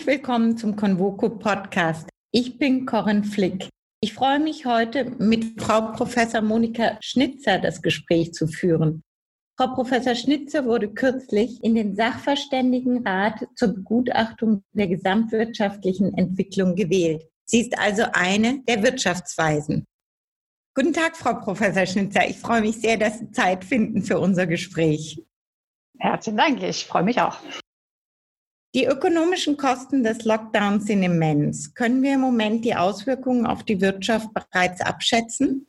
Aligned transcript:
Herzlich 0.00 0.18
willkommen 0.18 0.56
zum 0.56 0.76
Convoco 0.76 1.28
Podcast. 1.28 2.08
Ich 2.32 2.56
bin 2.56 2.86
Corinne 2.86 3.22
Flick. 3.22 3.68
Ich 4.00 4.14
freue 4.14 4.40
mich 4.40 4.64
heute 4.64 5.04
mit 5.18 5.60
Frau 5.60 5.92
Professor 5.92 6.40
Monika 6.40 6.96
Schnitzer 7.02 7.58
das 7.58 7.82
Gespräch 7.82 8.32
zu 8.32 8.46
führen. 8.46 9.02
Frau 9.58 9.74
Professor 9.74 10.14
Schnitzer 10.14 10.64
wurde 10.64 10.88
kürzlich 10.88 11.62
in 11.62 11.74
den 11.74 11.96
Sachverständigenrat 11.96 13.46
zur 13.56 13.74
Begutachtung 13.74 14.62
der 14.72 14.86
gesamtwirtschaftlichen 14.86 16.16
Entwicklung 16.16 16.76
gewählt. 16.76 17.28
Sie 17.44 17.60
ist 17.60 17.78
also 17.78 18.04
eine 18.14 18.62
der 18.66 18.82
Wirtschaftsweisen. 18.82 19.84
Guten 20.74 20.94
Tag, 20.94 21.14
Frau 21.14 21.34
Professor 21.34 21.84
Schnitzer. 21.84 22.26
Ich 22.26 22.38
freue 22.38 22.62
mich 22.62 22.76
sehr, 22.76 22.96
dass 22.96 23.18
Sie 23.18 23.32
Zeit 23.32 23.66
finden 23.66 24.02
für 24.02 24.18
unser 24.18 24.46
Gespräch. 24.46 25.22
Herzlichen 25.98 26.38
Dank. 26.38 26.62
Ich 26.62 26.86
freue 26.86 27.02
mich 27.02 27.20
auch. 27.20 27.36
Die 28.72 28.84
ökonomischen 28.84 29.56
Kosten 29.56 30.04
des 30.04 30.24
Lockdowns 30.24 30.86
sind 30.86 31.02
immens. 31.02 31.74
Können 31.74 32.02
wir 32.02 32.14
im 32.14 32.20
Moment 32.20 32.64
die 32.64 32.76
Auswirkungen 32.76 33.44
auf 33.44 33.64
die 33.64 33.80
Wirtschaft 33.80 34.28
bereits 34.32 34.80
abschätzen? 34.80 35.66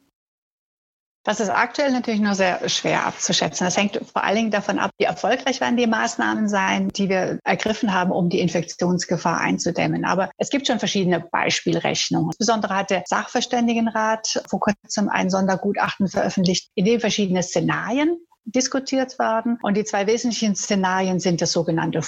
Das 1.23 1.39
ist 1.39 1.49
aktuell 1.49 1.91
natürlich 1.91 2.19
nur 2.19 2.33
sehr 2.33 2.67
schwer 2.67 3.05
abzuschätzen. 3.05 3.65
Das 3.65 3.77
hängt 3.77 3.99
vor 4.11 4.23
allen 4.23 4.35
Dingen 4.35 4.51
davon 4.51 4.79
ab, 4.79 4.91
wie 4.97 5.05
erfolgreich 5.05 5.61
werden 5.61 5.77
die 5.77 5.85
Maßnahmen 5.85 6.47
sein, 6.47 6.89
die 6.89 7.09
wir 7.09 7.39
ergriffen 7.43 7.93
haben, 7.93 8.11
um 8.11 8.29
die 8.29 8.39
Infektionsgefahr 8.39 9.39
einzudämmen. 9.39 10.03
Aber 10.05 10.31
es 10.37 10.49
gibt 10.49 10.65
schon 10.65 10.79
verschiedene 10.79 11.19
Beispielrechnungen. 11.19 12.29
Insbesondere 12.29 12.75
hat 12.75 12.89
der 12.89 13.03
Sachverständigenrat 13.05 14.43
vor 14.47 14.59
kurzem 14.59 15.09
ein 15.09 15.29
Sondergutachten 15.29 16.07
veröffentlicht, 16.07 16.69
in 16.73 16.85
dem 16.85 16.99
verschiedene 16.99 17.43
Szenarien 17.43 18.17
diskutiert 18.45 19.19
werden. 19.19 19.59
Und 19.61 19.77
die 19.77 19.85
zwei 19.85 20.07
wesentlichen 20.07 20.55
Szenarien 20.55 21.19
sind 21.19 21.41
das 21.41 21.51
sogenannte 21.51 22.01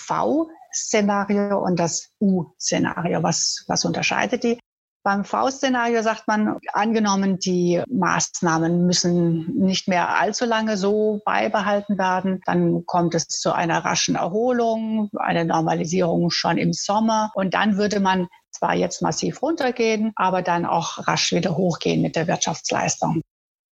V-Szenario 0.73 1.59
und 1.59 1.79
das 1.79 2.09
U-Szenario. 2.19 3.23
Was, 3.23 3.63
was 3.67 3.85
unterscheidet 3.85 4.43
die? 4.43 4.59
Beim 5.05 5.25
V-Szenario 5.25 6.01
sagt 6.01 6.29
man, 6.29 6.59
angenommen, 6.71 7.37
die 7.37 7.83
Maßnahmen 7.89 8.85
müssen 8.85 9.53
nicht 9.53 9.89
mehr 9.89 10.17
allzu 10.17 10.45
lange 10.45 10.77
so 10.77 11.21
beibehalten 11.25 11.97
werden, 11.97 12.39
dann 12.45 12.85
kommt 12.85 13.13
es 13.13 13.27
zu 13.27 13.51
einer 13.51 13.83
raschen 13.83 14.15
Erholung, 14.15 15.09
eine 15.17 15.43
Normalisierung 15.43 16.29
schon 16.29 16.57
im 16.57 16.71
Sommer 16.71 17.31
und 17.35 17.53
dann 17.53 17.75
würde 17.75 17.99
man 17.99 18.27
zwar 18.51 18.75
jetzt 18.75 19.01
massiv 19.01 19.41
runtergehen, 19.41 20.13
aber 20.15 20.41
dann 20.41 20.65
auch 20.65 21.05
rasch 21.05 21.33
wieder 21.33 21.57
hochgehen 21.57 22.01
mit 22.01 22.15
der 22.15 22.27
Wirtschaftsleistung. 22.27 23.21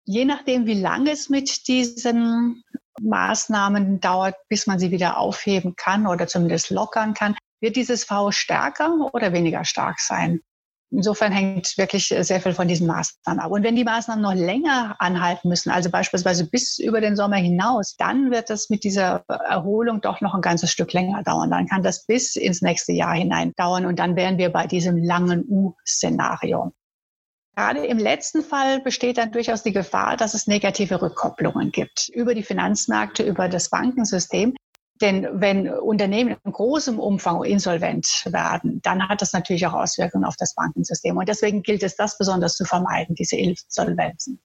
Je 0.04 0.26
nachdem, 0.26 0.66
wie 0.66 0.78
lange 0.78 1.12
es 1.12 1.30
mit 1.30 1.66
diesen 1.66 2.62
Maßnahmen 3.00 4.00
dauert, 4.00 4.36
bis 4.48 4.66
man 4.66 4.78
sie 4.78 4.90
wieder 4.90 5.18
aufheben 5.18 5.74
kann 5.76 6.06
oder 6.06 6.26
zumindest 6.26 6.70
lockern 6.70 7.14
kann, 7.14 7.36
wird 7.60 7.76
dieses 7.76 8.04
V 8.04 8.30
stärker 8.30 9.10
oder 9.12 9.32
weniger 9.32 9.64
stark 9.64 10.00
sein. 10.00 10.40
Insofern 10.92 11.32
hängt 11.32 11.78
wirklich 11.78 12.08
sehr 12.08 12.40
viel 12.40 12.52
von 12.52 12.68
diesen 12.68 12.86
Maßnahmen 12.86 13.40
ab. 13.40 13.50
Und 13.50 13.62
wenn 13.62 13.76
die 13.76 13.84
Maßnahmen 13.84 14.22
noch 14.22 14.34
länger 14.34 14.94
anhalten 14.98 15.48
müssen, 15.48 15.70
also 15.70 15.88
beispielsweise 15.88 16.46
bis 16.50 16.78
über 16.78 17.00
den 17.00 17.16
Sommer 17.16 17.36
hinaus, 17.36 17.96
dann 17.96 18.30
wird 18.30 18.50
das 18.50 18.68
mit 18.68 18.84
dieser 18.84 19.24
Erholung 19.26 20.02
doch 20.02 20.20
noch 20.20 20.34
ein 20.34 20.42
ganzes 20.42 20.70
Stück 20.70 20.92
länger 20.92 21.22
dauern. 21.22 21.50
Dann 21.50 21.66
kann 21.66 21.82
das 21.82 22.04
bis 22.04 22.36
ins 22.36 22.60
nächste 22.60 22.92
Jahr 22.92 23.14
hinein 23.14 23.54
dauern 23.56 23.86
und 23.86 23.98
dann 23.98 24.16
wären 24.16 24.36
wir 24.36 24.52
bei 24.52 24.66
diesem 24.66 25.02
langen 25.02 25.44
U-Szenario. 25.48 26.72
Gerade 27.54 27.84
im 27.86 27.98
letzten 27.98 28.42
Fall 28.42 28.80
besteht 28.80 29.18
dann 29.18 29.30
durchaus 29.30 29.62
die 29.62 29.72
Gefahr, 29.72 30.16
dass 30.16 30.32
es 30.32 30.46
negative 30.46 31.02
Rückkopplungen 31.02 31.70
gibt 31.70 32.08
über 32.08 32.34
die 32.34 32.42
Finanzmärkte, 32.42 33.22
über 33.24 33.48
das 33.48 33.68
Bankensystem. 33.68 34.54
Denn 35.02 35.28
wenn 35.40 35.68
Unternehmen 35.68 36.36
in 36.44 36.52
großem 36.52 36.98
Umfang 36.98 37.42
insolvent 37.44 38.24
werden, 38.30 38.80
dann 38.82 39.06
hat 39.08 39.20
das 39.20 39.32
natürlich 39.32 39.66
auch 39.66 39.74
Auswirkungen 39.74 40.24
auf 40.24 40.36
das 40.36 40.54
Bankensystem. 40.54 41.16
Und 41.16 41.28
deswegen 41.28 41.62
gilt 41.62 41.82
es, 41.82 41.96
das 41.96 42.16
besonders 42.16 42.56
zu 42.56 42.64
vermeiden, 42.64 43.16
diese 43.16 43.36
Insolvenzen. 43.36 44.40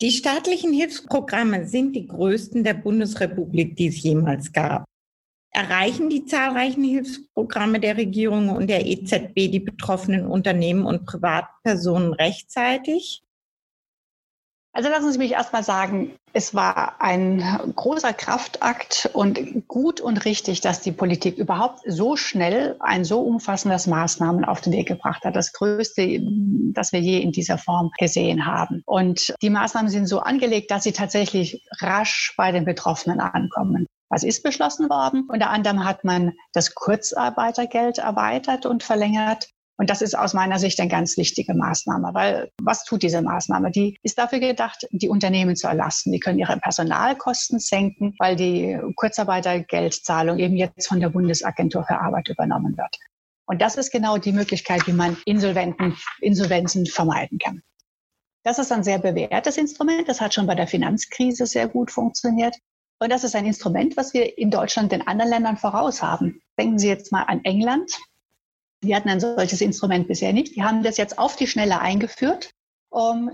Die 0.00 0.10
staatlichen 0.10 0.72
Hilfsprogramme 0.72 1.66
sind 1.66 1.94
die 1.96 2.06
größten 2.06 2.62
der 2.62 2.74
Bundesrepublik, 2.74 3.74
die 3.76 3.88
es 3.88 4.02
jemals 4.02 4.52
gab. 4.52 4.84
Erreichen 5.54 6.10
die 6.10 6.24
zahlreichen 6.26 6.82
Hilfsprogramme 6.82 7.78
der 7.78 7.96
Regierung 7.96 8.48
und 8.48 8.66
der 8.66 8.86
EZB 8.86 9.52
die 9.52 9.60
betroffenen 9.60 10.26
Unternehmen 10.26 10.84
und 10.84 11.06
Privatpersonen 11.06 12.12
rechtzeitig? 12.12 13.22
Also 14.72 14.88
lassen 14.88 15.12
Sie 15.12 15.18
mich 15.18 15.30
erstmal 15.30 15.62
sagen, 15.62 16.16
es 16.32 16.52
war 16.52 17.00
ein 17.00 17.72
großer 17.76 18.12
Kraftakt 18.12 19.08
und 19.12 19.68
gut 19.68 20.00
und 20.00 20.24
richtig, 20.24 20.60
dass 20.60 20.80
die 20.80 20.90
Politik 20.90 21.38
überhaupt 21.38 21.82
so 21.86 22.16
schnell 22.16 22.74
ein 22.80 23.04
so 23.04 23.20
umfassendes 23.20 23.86
Maßnahmen 23.86 24.44
auf 24.44 24.60
den 24.60 24.72
Weg 24.72 24.88
gebracht 24.88 25.24
hat. 25.24 25.36
Das 25.36 25.52
Größte, 25.52 26.20
das 26.72 26.90
wir 26.90 26.98
je 26.98 27.20
in 27.20 27.30
dieser 27.30 27.58
Form 27.58 27.92
gesehen 27.96 28.46
haben. 28.46 28.82
Und 28.86 29.32
die 29.40 29.50
Maßnahmen 29.50 29.88
sind 29.88 30.08
so 30.08 30.18
angelegt, 30.18 30.72
dass 30.72 30.82
sie 30.82 30.92
tatsächlich 30.92 31.64
rasch 31.80 32.34
bei 32.36 32.50
den 32.50 32.64
Betroffenen 32.64 33.20
ankommen. 33.20 33.86
Was 34.14 34.22
ist 34.22 34.44
beschlossen 34.44 34.88
worden? 34.88 35.26
Unter 35.28 35.50
anderem 35.50 35.84
hat 35.84 36.04
man 36.04 36.34
das 36.52 36.76
Kurzarbeitergeld 36.76 37.98
erweitert 37.98 38.64
und 38.64 38.84
verlängert. 38.84 39.50
Und 39.76 39.90
das 39.90 40.02
ist 40.02 40.16
aus 40.16 40.34
meiner 40.34 40.60
Sicht 40.60 40.78
eine 40.78 40.88
ganz 40.88 41.16
wichtige 41.16 41.52
Maßnahme, 41.52 42.10
weil 42.12 42.52
was 42.62 42.84
tut 42.84 43.02
diese 43.02 43.22
Maßnahme? 43.22 43.72
Die 43.72 43.98
ist 44.04 44.16
dafür 44.16 44.38
gedacht, 44.38 44.86
die 44.92 45.08
Unternehmen 45.08 45.56
zu 45.56 45.66
erlassen. 45.66 46.12
Die 46.12 46.20
können 46.20 46.38
ihre 46.38 46.56
Personalkosten 46.58 47.58
senken, 47.58 48.14
weil 48.20 48.36
die 48.36 48.78
Kurzarbeitergeldzahlung 48.94 50.38
eben 50.38 50.56
jetzt 50.56 50.86
von 50.86 51.00
der 51.00 51.08
Bundesagentur 51.08 51.82
für 51.82 51.98
Arbeit 51.98 52.28
übernommen 52.28 52.76
wird. 52.76 52.96
Und 53.46 53.60
das 53.60 53.74
ist 53.74 53.90
genau 53.90 54.18
die 54.18 54.30
Möglichkeit, 54.30 54.86
wie 54.86 54.92
man 54.92 55.16
Insolventen, 55.24 55.96
Insolvenzen 56.20 56.86
vermeiden 56.86 57.40
kann. 57.40 57.62
Das 58.44 58.60
ist 58.60 58.70
ein 58.70 58.84
sehr 58.84 59.00
bewährtes 59.00 59.56
Instrument. 59.56 60.08
Das 60.08 60.20
hat 60.20 60.34
schon 60.34 60.46
bei 60.46 60.54
der 60.54 60.68
Finanzkrise 60.68 61.46
sehr 61.46 61.66
gut 61.66 61.90
funktioniert. 61.90 62.54
Und 62.98 63.10
das 63.10 63.24
ist 63.24 63.34
ein 63.34 63.46
Instrument, 63.46 63.96
was 63.96 64.14
wir 64.14 64.38
in 64.38 64.50
Deutschland 64.50 64.92
den 64.92 65.06
anderen 65.06 65.30
Ländern 65.30 65.56
voraus 65.56 66.02
haben. 66.02 66.40
Denken 66.58 66.78
Sie 66.78 66.88
jetzt 66.88 67.12
mal 67.12 67.24
an 67.24 67.44
England. 67.44 67.90
Die 68.82 68.94
hatten 68.94 69.08
ein 69.08 69.20
solches 69.20 69.60
Instrument 69.60 70.08
bisher 70.08 70.32
nicht. 70.32 70.56
Die 70.56 70.62
haben 70.62 70.82
das 70.82 70.96
jetzt 70.96 71.18
auf 71.18 71.36
die 71.36 71.46
Schnelle 71.46 71.80
eingeführt 71.80 72.53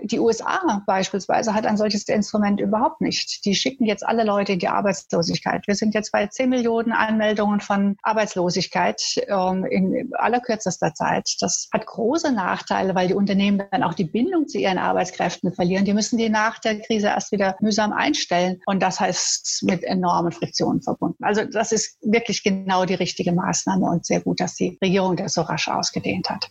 die 0.02 0.18
USA 0.18 0.82
beispielsweise 0.86 1.54
hat 1.54 1.66
ein 1.66 1.76
solches 1.76 2.08
Instrument 2.08 2.60
überhaupt 2.60 3.00
nicht. 3.00 3.44
Die 3.44 3.54
schicken 3.54 3.84
jetzt 3.84 4.06
alle 4.06 4.24
Leute 4.24 4.52
in 4.52 4.58
die 4.58 4.68
Arbeitslosigkeit. 4.68 5.66
Wir 5.66 5.74
sind 5.74 5.94
jetzt 5.94 6.12
bei 6.12 6.26
10 6.26 6.48
Millionen 6.48 6.92
Anmeldungen 6.92 7.60
von 7.60 7.96
Arbeitslosigkeit 8.02 9.02
um, 9.28 9.64
in 9.64 10.10
allerkürzester 10.14 10.94
Zeit. 10.94 11.36
Das 11.40 11.68
hat 11.72 11.86
große 11.86 12.32
Nachteile, 12.32 12.94
weil 12.94 13.08
die 13.08 13.14
Unternehmen 13.14 13.62
dann 13.70 13.82
auch 13.82 13.94
die 13.94 14.04
Bindung 14.04 14.48
zu 14.48 14.58
ihren 14.58 14.78
Arbeitskräften 14.78 15.52
verlieren. 15.52 15.84
Die 15.84 15.94
müssen 15.94 16.16
die 16.16 16.30
nach 16.30 16.58
der 16.58 16.80
Krise 16.80 17.08
erst 17.08 17.32
wieder 17.32 17.56
mühsam 17.60 17.92
einstellen. 17.92 18.60
Und 18.66 18.82
das 18.82 18.98
heißt 18.98 19.64
mit 19.64 19.84
enormen 19.84 20.32
Friktionen 20.32 20.82
verbunden. 20.82 21.22
Also 21.22 21.44
das 21.44 21.72
ist 21.72 21.98
wirklich 22.02 22.42
genau 22.42 22.86
die 22.86 22.94
richtige 22.94 23.32
Maßnahme 23.32 23.86
und 23.86 24.06
sehr 24.06 24.20
gut, 24.20 24.40
dass 24.40 24.54
die 24.54 24.78
Regierung 24.82 25.16
das 25.16 25.34
so 25.34 25.42
rasch 25.42 25.68
ausgedehnt 25.68 26.30
hat. 26.30 26.50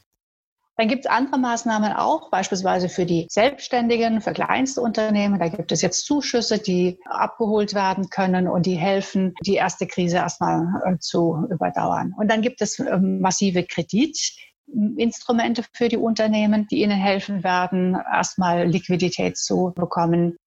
Dann 0.79 0.87
gibt 0.87 1.03
es 1.03 1.11
andere 1.11 1.37
Maßnahmen 1.37 1.91
auch, 1.91 2.31
beispielsweise 2.31 2.87
für 2.87 3.05
die 3.05 3.27
Selbstständigen, 3.29 4.21
für 4.21 4.31
kleinste 4.31 4.79
Unternehmen. 4.79 5.37
Da 5.37 5.49
gibt 5.49 5.73
es 5.73 5.81
jetzt 5.81 6.05
Zuschüsse, 6.05 6.57
die 6.57 6.97
abgeholt 7.03 7.73
werden 7.73 8.09
können 8.09 8.47
und 8.47 8.65
die 8.65 8.77
helfen, 8.77 9.33
die 9.45 9.55
erste 9.55 9.87
Krise 9.87 10.15
erstmal 10.15 10.81
äh, 10.85 10.97
zu 10.97 11.45
überdauern. 11.51 12.13
Und 12.17 12.31
dann 12.31 12.41
gibt 12.41 12.61
es 12.61 12.79
ähm, 12.79 13.19
massive 13.19 13.65
Kreditinstrumente 13.65 15.65
für 15.73 15.89
die 15.89 15.97
Unternehmen, 15.97 16.65
die 16.71 16.81
ihnen 16.81 16.97
helfen 16.97 17.43
werden, 17.43 17.95
erstmal 17.95 18.65
Liquidität 18.65 19.37
zu 19.37 19.73
bekommen. 19.75 20.37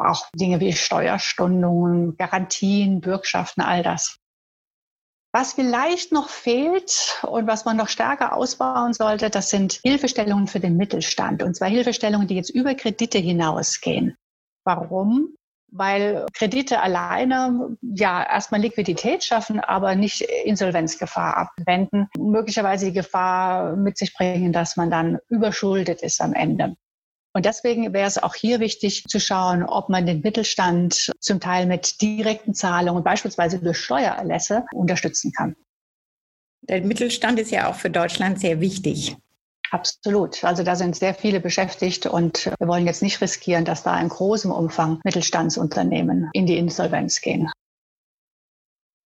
Auch 0.00 0.24
Dinge 0.34 0.58
wie 0.60 0.72
Steuerstundungen, 0.72 2.16
Garantien, 2.16 3.02
Bürgschaften, 3.02 3.60
all 3.60 3.82
das. 3.82 4.16
Was 5.38 5.52
vielleicht 5.52 6.12
noch 6.12 6.30
fehlt 6.30 7.22
und 7.22 7.46
was 7.46 7.66
man 7.66 7.76
noch 7.76 7.88
stärker 7.88 8.34
ausbauen 8.34 8.94
sollte, 8.94 9.28
das 9.28 9.50
sind 9.50 9.80
Hilfestellungen 9.84 10.46
für 10.46 10.60
den 10.60 10.78
Mittelstand. 10.78 11.42
Und 11.42 11.54
zwar 11.54 11.68
Hilfestellungen, 11.68 12.26
die 12.26 12.36
jetzt 12.36 12.48
über 12.48 12.74
Kredite 12.74 13.18
hinausgehen. 13.18 14.16
Warum? 14.64 15.34
Weil 15.70 16.24
Kredite 16.32 16.80
alleine 16.80 17.76
ja 17.82 18.26
erstmal 18.26 18.62
Liquidität 18.62 19.24
schaffen, 19.24 19.60
aber 19.60 19.94
nicht 19.94 20.22
Insolvenzgefahr 20.22 21.36
abwenden. 21.36 22.08
Möglicherweise 22.16 22.86
die 22.86 22.94
Gefahr 22.94 23.76
mit 23.76 23.98
sich 23.98 24.14
bringen, 24.14 24.54
dass 24.54 24.78
man 24.78 24.90
dann 24.90 25.18
überschuldet 25.28 26.00
ist 26.00 26.22
am 26.22 26.32
Ende. 26.32 26.76
Und 27.36 27.44
deswegen 27.44 27.92
wäre 27.92 28.08
es 28.08 28.16
auch 28.16 28.34
hier 28.34 28.60
wichtig 28.60 29.04
zu 29.04 29.20
schauen, 29.20 29.62
ob 29.62 29.90
man 29.90 30.06
den 30.06 30.22
Mittelstand 30.22 31.12
zum 31.20 31.38
Teil 31.38 31.66
mit 31.66 32.00
direkten 32.00 32.54
Zahlungen, 32.54 33.04
beispielsweise 33.04 33.58
durch 33.58 33.76
Steuererlässe, 33.76 34.64
unterstützen 34.72 35.32
kann. 35.32 35.54
Der 36.62 36.80
Mittelstand 36.80 37.38
ist 37.38 37.50
ja 37.50 37.68
auch 37.68 37.74
für 37.74 37.90
Deutschland 37.90 38.40
sehr 38.40 38.62
wichtig. 38.62 39.18
Absolut. 39.70 40.44
Also 40.44 40.62
da 40.62 40.76
sind 40.76 40.96
sehr 40.96 41.12
viele 41.12 41.40
beschäftigt 41.40 42.06
und 42.06 42.46
wir 42.58 42.68
wollen 42.68 42.86
jetzt 42.86 43.02
nicht 43.02 43.20
riskieren, 43.20 43.66
dass 43.66 43.82
da 43.82 44.00
in 44.00 44.08
großem 44.08 44.50
Umfang 44.50 45.02
Mittelstandsunternehmen 45.04 46.30
in 46.32 46.46
die 46.46 46.56
Insolvenz 46.56 47.20
gehen. 47.20 47.50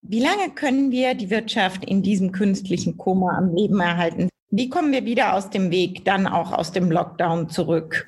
Wie 0.02 0.20
lange 0.20 0.50
können 0.50 0.92
wir 0.92 1.14
die 1.14 1.30
Wirtschaft 1.30 1.84
in 1.84 2.04
diesem 2.04 2.30
künstlichen 2.30 2.96
Koma 2.96 3.36
am 3.36 3.52
Leben 3.56 3.80
erhalten? 3.80 4.28
Wie 4.50 4.68
kommen 4.68 4.92
wir 4.92 5.04
wieder 5.04 5.34
aus 5.34 5.50
dem 5.50 5.72
Weg, 5.72 6.04
dann 6.04 6.28
auch 6.28 6.52
aus 6.52 6.70
dem 6.70 6.92
Lockdown 6.92 7.48
zurück? 7.48 8.06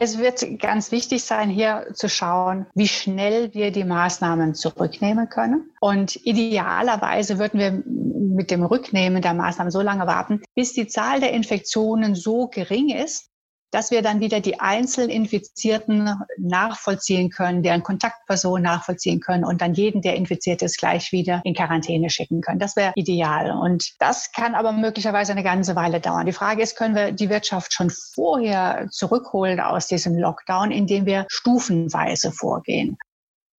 Es 0.00 0.18
wird 0.18 0.60
ganz 0.60 0.92
wichtig 0.92 1.24
sein, 1.24 1.50
hier 1.50 1.88
zu 1.92 2.08
schauen, 2.08 2.66
wie 2.74 2.88
schnell 2.88 3.52
wir 3.54 3.72
die 3.72 3.84
Maßnahmen 3.84 4.54
zurücknehmen 4.54 5.28
können. 5.28 5.70
Und 5.80 6.16
idealerweise 6.24 7.38
würden 7.38 7.58
wir 7.58 7.82
mit 7.84 8.50
dem 8.50 8.64
Rücknehmen 8.64 9.22
der 9.22 9.34
Maßnahmen 9.34 9.70
so 9.70 9.80
lange 9.80 10.06
warten, 10.06 10.42
bis 10.54 10.72
die 10.72 10.86
Zahl 10.86 11.20
der 11.20 11.32
Infektionen 11.32 12.14
so 12.14 12.46
gering 12.46 12.90
ist, 12.90 13.30
dass 13.70 13.90
wir 13.90 14.02
dann 14.02 14.20
wieder 14.20 14.40
die 14.40 14.60
einzelnen 14.60 15.10
Infizierten 15.10 16.14
nachvollziehen 16.38 17.30
können, 17.30 17.62
deren 17.62 17.82
Kontaktpersonen 17.82 18.62
nachvollziehen 18.62 19.20
können 19.20 19.44
und 19.44 19.60
dann 19.60 19.74
jeden, 19.74 20.02
der 20.02 20.16
infiziert 20.16 20.62
ist, 20.62 20.78
gleich 20.78 21.12
wieder 21.12 21.40
in 21.44 21.54
Quarantäne 21.54 22.10
schicken 22.10 22.40
können. 22.40 22.58
Das 22.58 22.76
wäre 22.76 22.92
ideal. 22.94 23.50
Und 23.50 23.92
das 23.98 24.32
kann 24.32 24.54
aber 24.54 24.72
möglicherweise 24.72 25.32
eine 25.32 25.42
ganze 25.42 25.76
Weile 25.76 26.00
dauern. 26.00 26.26
Die 26.26 26.32
Frage 26.32 26.62
ist, 26.62 26.76
können 26.76 26.94
wir 26.94 27.12
die 27.12 27.28
Wirtschaft 27.28 27.72
schon 27.72 27.90
vorher 27.90 28.88
zurückholen 28.90 29.60
aus 29.60 29.86
diesem 29.86 30.16
Lockdown, 30.16 30.70
indem 30.70 31.06
wir 31.06 31.26
stufenweise 31.28 32.32
vorgehen? 32.32 32.96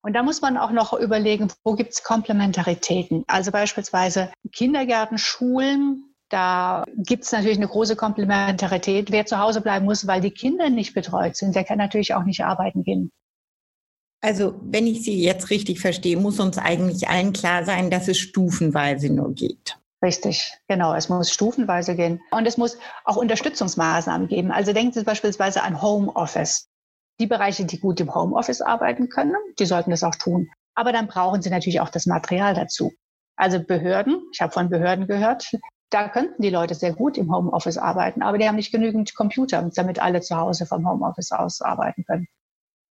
Und 0.02 0.14
da 0.14 0.24
muss 0.24 0.42
man 0.42 0.58
auch 0.58 0.72
noch 0.72 0.94
überlegen, 0.94 1.52
wo 1.64 1.74
gibt 1.74 1.92
es 1.94 2.04
Komplementaritäten? 2.04 3.26
Also 3.28 3.52
beispielsweise 3.52 4.32
Kindergärten, 4.54 5.18
Schulen, 5.18 6.09
da 6.30 6.86
gibt 6.96 7.24
es 7.24 7.32
natürlich 7.32 7.58
eine 7.58 7.68
große 7.68 7.96
Komplementarität. 7.96 9.12
Wer 9.12 9.26
zu 9.26 9.40
Hause 9.40 9.62
bleiben 9.62 9.86
muss, 9.86 10.08
weil 10.08 10.22
die 10.22 10.32
Kinder 10.32 10.70
nicht 10.70 10.94
betreut 10.94 11.36
sind, 11.36 11.56
der 11.56 11.64
kann 11.64 11.78
natürlich 11.78 12.14
auch 12.14 12.24
nicht 12.24 12.44
arbeiten 12.44 12.84
gehen. 12.84 13.12
Also, 14.22 14.60
wenn 14.62 14.86
ich 14.86 15.04
Sie 15.04 15.24
jetzt 15.24 15.50
richtig 15.50 15.80
verstehe, 15.80 16.18
muss 16.18 16.40
uns 16.40 16.58
eigentlich 16.58 17.08
allen 17.08 17.34
klar 17.34 17.64
sein, 17.64 17.90
dass 17.90 18.08
es 18.08 18.18
stufenweise 18.18 19.12
nur 19.12 19.34
geht. 19.34 19.78
Richtig, 20.04 20.58
genau. 20.68 20.94
Es 20.94 21.10
muss 21.10 21.32
stufenweise 21.32 21.96
gehen. 21.96 22.22
Und 22.32 22.46
es 22.46 22.58
muss 22.58 22.78
auch 23.06 23.18
Unterstützungsmaßnahmen 23.18 24.28
geben. 24.28 24.52
Also 24.52 24.74
denken 24.74 24.94
Sie 24.94 25.04
beispielsweise 25.04 25.64
an 25.64 25.82
Homeoffice. 25.82 26.68
Die 27.20 27.28
Bereiche, 27.28 27.66
die 27.66 27.80
gut 27.80 28.00
im 28.00 28.14
Homeoffice 28.14 28.62
arbeiten 28.62 29.10
können, 29.10 29.36
die 29.58 29.66
sollten 29.66 29.92
das 29.92 30.04
auch 30.04 30.16
tun. 30.16 30.50
Aber 30.74 30.94
dann 30.94 31.08
brauchen 31.08 31.42
sie 31.42 31.50
natürlich 31.50 31.82
auch 31.82 31.90
das 31.90 32.06
Material 32.06 32.54
dazu. 32.54 32.94
Also 33.36 33.62
Behörden, 33.62 34.22
ich 34.34 34.40
habe 34.40 34.54
von 34.54 34.70
Behörden 34.70 35.08
gehört, 35.08 35.52
da 35.90 36.08
könnten 36.08 36.42
die 36.42 36.50
Leute 36.50 36.76
sehr 36.76 36.94
gut 36.94 37.18
im 37.18 37.34
Homeoffice 37.34 37.78
arbeiten, 37.78 38.22
aber 38.22 38.38
die 38.38 38.48
haben 38.48 38.56
nicht 38.56 38.72
genügend 38.72 39.16
Computer, 39.16 39.70
damit 39.76 40.00
alle 40.00 40.22
zu 40.22 40.36
Hause 40.38 40.66
vom 40.66 40.88
Homeoffice 40.88 41.32
aus 41.32 41.62
arbeiten 41.62 42.04
können. 42.06 42.28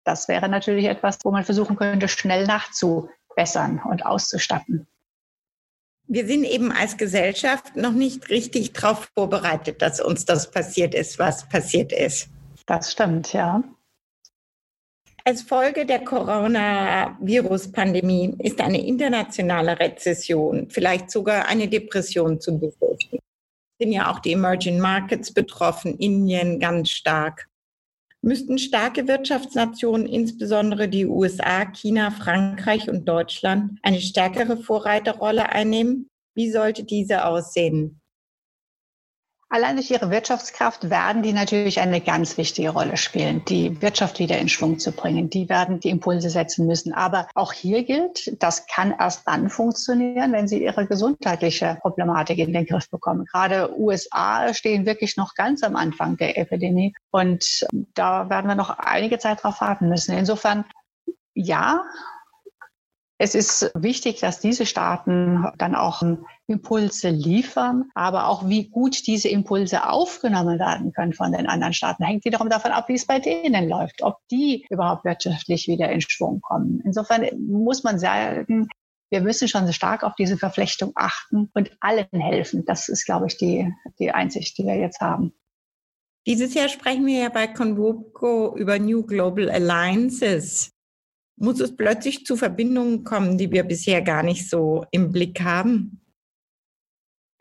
Das 0.03 0.27
wäre 0.27 0.49
natürlich 0.49 0.85
etwas, 0.85 1.19
wo 1.23 1.31
man 1.31 1.43
versuchen 1.43 1.75
könnte, 1.75 2.07
schnell 2.07 2.45
nachzubessern 2.45 3.81
und 3.83 4.05
auszustatten. 4.05 4.87
Wir 6.07 6.27
sind 6.27 6.43
eben 6.43 6.71
als 6.71 6.97
Gesellschaft 6.97 7.75
noch 7.75 7.93
nicht 7.93 8.29
richtig 8.29 8.73
darauf 8.73 9.09
vorbereitet, 9.13 9.81
dass 9.81 10.01
uns 10.01 10.25
das 10.25 10.51
passiert 10.51 10.93
ist, 10.93 11.19
was 11.19 11.47
passiert 11.47 11.93
ist. 11.93 12.27
Das 12.65 12.91
stimmt, 12.91 13.31
ja. 13.31 13.63
Als 15.23 15.43
Folge 15.43 15.85
der 15.85 16.03
Coronavirus-Pandemie 16.03 18.33
ist 18.39 18.59
eine 18.59 18.83
internationale 18.83 19.79
Rezession, 19.79 20.67
vielleicht 20.69 21.11
sogar 21.11 21.47
eine 21.47 21.67
Depression 21.67 22.41
zu 22.41 22.57
befürchten. 22.57 23.19
Sind 23.79 23.91
ja 23.91 24.11
auch 24.11 24.17
die 24.19 24.31
Emerging 24.31 24.79
Markets 24.79 25.31
betroffen, 25.31 25.95
Indien 25.99 26.59
ganz 26.59 26.89
stark. 26.89 27.47
Müssten 28.23 28.57
starke 28.57 29.07
Wirtschaftsnationen, 29.07 30.07
insbesondere 30.07 30.89
die 30.89 31.05
USA, 31.05 31.65
China, 31.65 32.09
Frankreich 32.09 32.89
und 32.89 33.07
Deutschland, 33.07 33.77
eine 33.83 34.01
stärkere 34.01 34.57
Vorreiterrolle 34.57 35.49
einnehmen? 35.49 36.09
Wie 36.33 36.49
sollte 36.49 36.83
diese 36.83 37.25
aussehen? 37.25 38.00
Allein 39.53 39.75
durch 39.75 39.91
ihre 39.91 40.09
Wirtschaftskraft 40.09 40.89
werden 40.89 41.23
die 41.23 41.33
natürlich 41.33 41.81
eine 41.81 41.99
ganz 41.99 42.37
wichtige 42.37 42.69
Rolle 42.69 42.95
spielen, 42.95 43.43
die 43.43 43.81
Wirtschaft 43.81 44.17
wieder 44.19 44.37
in 44.37 44.47
Schwung 44.47 44.79
zu 44.79 44.93
bringen. 44.93 45.29
Die 45.29 45.49
werden 45.49 45.81
die 45.81 45.89
Impulse 45.89 46.29
setzen 46.29 46.67
müssen. 46.67 46.93
Aber 46.93 47.27
auch 47.35 47.51
hier 47.51 47.83
gilt, 47.83 48.41
das 48.41 48.65
kann 48.67 48.95
erst 48.97 49.27
dann 49.27 49.49
funktionieren, 49.49 50.31
wenn 50.31 50.47
sie 50.47 50.63
ihre 50.63 50.87
gesundheitliche 50.87 51.77
Problematik 51.81 52.37
in 52.37 52.53
den 52.53 52.65
Griff 52.65 52.89
bekommen. 52.89 53.25
Gerade 53.25 53.77
USA 53.77 54.53
stehen 54.53 54.85
wirklich 54.85 55.17
noch 55.17 55.35
ganz 55.35 55.63
am 55.63 55.75
Anfang 55.75 56.15
der 56.15 56.37
Epidemie. 56.37 56.93
Und 57.11 57.67
da 57.93 58.29
werden 58.29 58.47
wir 58.47 58.55
noch 58.55 58.69
einige 58.69 59.19
Zeit 59.19 59.43
drauf 59.43 59.59
warten 59.59 59.89
müssen. 59.89 60.17
Insofern, 60.17 60.63
ja, 61.33 61.83
es 63.21 63.35
ist 63.35 63.71
wichtig, 63.75 64.19
dass 64.19 64.39
diese 64.39 64.65
Staaten 64.65 65.45
dann 65.59 65.75
auch 65.75 66.01
Impulse 66.47 67.09
liefern, 67.09 67.91
aber 67.93 68.27
auch 68.27 68.49
wie 68.49 68.67
gut 68.67 69.05
diese 69.05 69.29
Impulse 69.29 69.87
aufgenommen 69.87 70.57
werden 70.57 70.91
können 70.91 71.13
von 71.13 71.31
den 71.31 71.45
anderen 71.45 71.73
Staaten, 71.73 72.03
hängt 72.03 72.25
wiederum 72.25 72.49
davon 72.49 72.71
ab, 72.71 72.89
wie 72.89 72.95
es 72.95 73.05
bei 73.05 73.19
denen 73.19 73.69
läuft, 73.69 74.01
ob 74.01 74.17
die 74.31 74.65
überhaupt 74.71 75.05
wirtschaftlich 75.05 75.67
wieder 75.67 75.91
in 75.91 76.01
Schwung 76.01 76.41
kommen. 76.41 76.81
Insofern 76.83 77.27
muss 77.47 77.83
man 77.83 77.99
sagen, 77.99 78.67
wir 79.11 79.21
müssen 79.21 79.47
schon 79.47 79.71
stark 79.71 80.03
auf 80.03 80.15
diese 80.15 80.37
Verflechtung 80.37 80.93
achten 80.95 81.51
und 81.53 81.77
allen 81.79 82.07
helfen. 82.11 82.65
Das 82.65 82.89
ist, 82.89 83.05
glaube 83.05 83.27
ich, 83.27 83.37
die, 83.37 83.71
die 83.99 84.09
Einsicht, 84.09 84.57
die 84.57 84.63
wir 84.63 84.77
jetzt 84.77 84.99
haben. 84.99 85.31
Dieses 86.25 86.55
Jahr 86.55 86.69
sprechen 86.69 87.05
wir 87.05 87.19
ja 87.19 87.29
bei 87.29 87.45
Convoco 87.45 88.55
über 88.57 88.79
New 88.79 89.03
Global 89.03 89.47
Alliances 89.47 90.71
muss 91.37 91.59
es 91.59 91.75
plötzlich 91.75 92.25
zu 92.25 92.35
Verbindungen 92.35 93.03
kommen, 93.03 93.37
die 93.37 93.51
wir 93.51 93.63
bisher 93.63 94.01
gar 94.01 94.23
nicht 94.23 94.49
so 94.49 94.85
im 94.91 95.11
Blick 95.11 95.41
haben? 95.41 96.01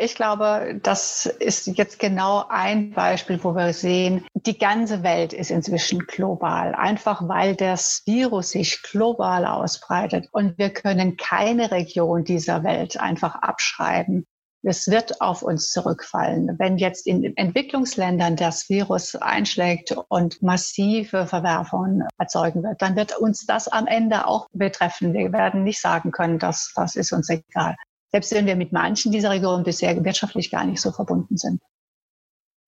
Ich 0.02 0.14
glaube, 0.14 0.80
das 0.82 1.26
ist 1.26 1.66
jetzt 1.76 1.98
genau 1.98 2.46
ein 2.48 2.92
Beispiel, 2.92 3.38
wo 3.44 3.54
wir 3.54 3.74
sehen, 3.74 4.24
die 4.32 4.56
ganze 4.56 5.02
Welt 5.02 5.34
ist 5.34 5.50
inzwischen 5.50 6.06
global, 6.06 6.74
einfach 6.74 7.28
weil 7.28 7.54
das 7.54 8.02
Virus 8.06 8.52
sich 8.52 8.80
global 8.80 9.44
ausbreitet. 9.44 10.26
Und 10.32 10.56
wir 10.56 10.70
können 10.70 11.18
keine 11.18 11.70
Region 11.70 12.24
dieser 12.24 12.64
Welt 12.64 12.98
einfach 12.98 13.34
abschreiben 13.34 14.26
es 14.62 14.88
wird 14.88 15.20
auf 15.20 15.42
uns 15.42 15.70
zurückfallen. 15.70 16.58
Wenn 16.58 16.76
jetzt 16.76 17.06
in 17.06 17.36
Entwicklungsländern 17.36 18.36
das 18.36 18.68
Virus 18.68 19.16
einschlägt 19.16 19.96
und 20.08 20.42
massive 20.42 21.26
Verwerfungen 21.26 22.06
erzeugen 22.18 22.62
wird, 22.62 22.82
dann 22.82 22.96
wird 22.96 23.16
uns 23.18 23.46
das 23.46 23.68
am 23.68 23.86
Ende 23.86 24.26
auch 24.26 24.48
betreffen. 24.52 25.14
Wir 25.14 25.32
werden 25.32 25.64
nicht 25.64 25.80
sagen 25.80 26.10
können, 26.10 26.38
dass 26.38 26.72
das 26.74 26.96
ist 26.96 27.12
uns 27.12 27.30
egal. 27.30 27.76
Selbst 28.12 28.32
wenn 28.32 28.46
wir 28.46 28.56
mit 28.56 28.72
manchen 28.72 29.12
dieser 29.12 29.30
Regionen 29.30 29.64
bisher 29.64 30.04
wirtschaftlich 30.04 30.50
gar 30.50 30.64
nicht 30.64 30.80
so 30.80 30.90
verbunden 30.90 31.36
sind. 31.36 31.62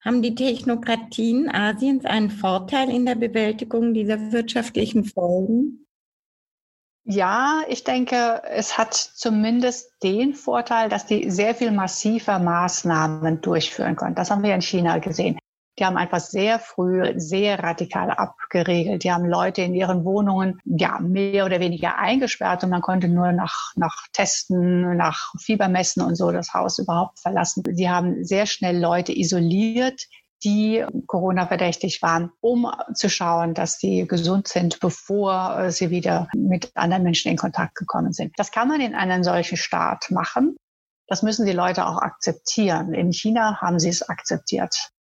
Haben 0.01 0.23
die 0.23 0.35
Technokratien 0.35 1.49
Asiens 1.49 2.05
einen 2.05 2.31
Vorteil 2.31 2.91
in 2.91 3.07
der 3.07 3.15
Bewältigung 3.15 3.95
dieser 3.95 4.33
wirtschaftlichen 4.33 5.05
Folgen? 5.05 5.87
Ja, 7.05 7.63
ich 7.69 7.83
denke, 7.83 8.43
es 8.45 8.79
hat 8.79 8.95
zumindest 8.95 9.93
den 10.05 10.35
Vorteil, 10.35 10.89
dass 10.89 11.05
die 11.05 11.31
sehr 11.31 11.55
viel 11.55 11.73
massiver 11.73 12.39
Maßnahmen 12.39 13.41
durchführen 13.41 13.97
können. 13.97 14.15
Das 14.15 14.31
haben 14.31 14.45
wir 14.45 14.55
in 14.55 14.63
China 14.63 14.99
gesehen. 14.99 15.39
Die 15.79 15.87
haben 15.87 15.97
einfach 15.97 16.21
sehr 16.21 16.59
früh, 16.59 17.15
sehr 17.19 17.59
radikal 17.59 18.11
abgeregelt. 18.11 19.05
Die 19.05 19.11
haben 19.11 19.25
Leute 19.25 19.63
in 19.63 19.75
ihren 19.75 20.05
Wohnungen 20.05 20.61
ja 20.65 21.01
mehr 21.01 21.47
oder 21.47 21.61
weniger 21.61 21.99
eingesperrt 21.99 22.63
und 22.63 22.71
man 22.71 22.83
konnte 22.83 23.09
nur 23.09 23.33
nach, 23.33 23.73
nach 23.75 24.07
Testen, 24.13 24.97
nach 24.97 25.33
Fiebermessen 25.41 26.03
und 26.03 26.15
so 26.15 26.31
das 26.31 26.53
Haus 26.53 26.79
überhaupt 26.79 27.19
verlassen. 27.21 27.65
Sie 27.73 27.89
haben 27.89 28.23
sehr 28.23 28.45
schnell 28.47 28.79
Leute 28.79 29.19
isoliert, 29.19 30.07
die 30.45 30.85
Corona-verdächtig 31.07 32.03
waren, 32.03 32.31
um 32.41 32.71
zu 32.95 33.09
schauen, 33.09 33.55
dass 33.55 33.79
sie 33.79 34.07
gesund 34.07 34.49
sind, 34.49 34.81
bevor 34.81 35.59
äh, 35.59 35.71
sie 35.71 35.91
wieder 35.91 36.29
mit 36.35 36.71
anderen 36.75 37.03
Menschen 37.03 37.31
in 37.31 37.37
Kontakt 37.37 37.75
gekommen 37.75 38.13
sind. 38.13 38.33
Das 38.37 38.51
kann 38.51 38.69
man 38.69 38.81
in 38.81 38.95
einem 38.95 39.25
solchen 39.25 39.57
Staat 39.57 40.11
machen. 40.11 40.57
Das 41.09 41.23
müssen 41.23 41.47
die 41.47 41.53
Leute 41.53 41.87
auch 41.87 41.99
akzeptieren. 41.99 42.95
In 42.95 43.13
China 43.13 43.61
haben 43.61 43.79
sie 43.79 43.89
es 43.89 44.09
akzeptiert. 44.09 44.91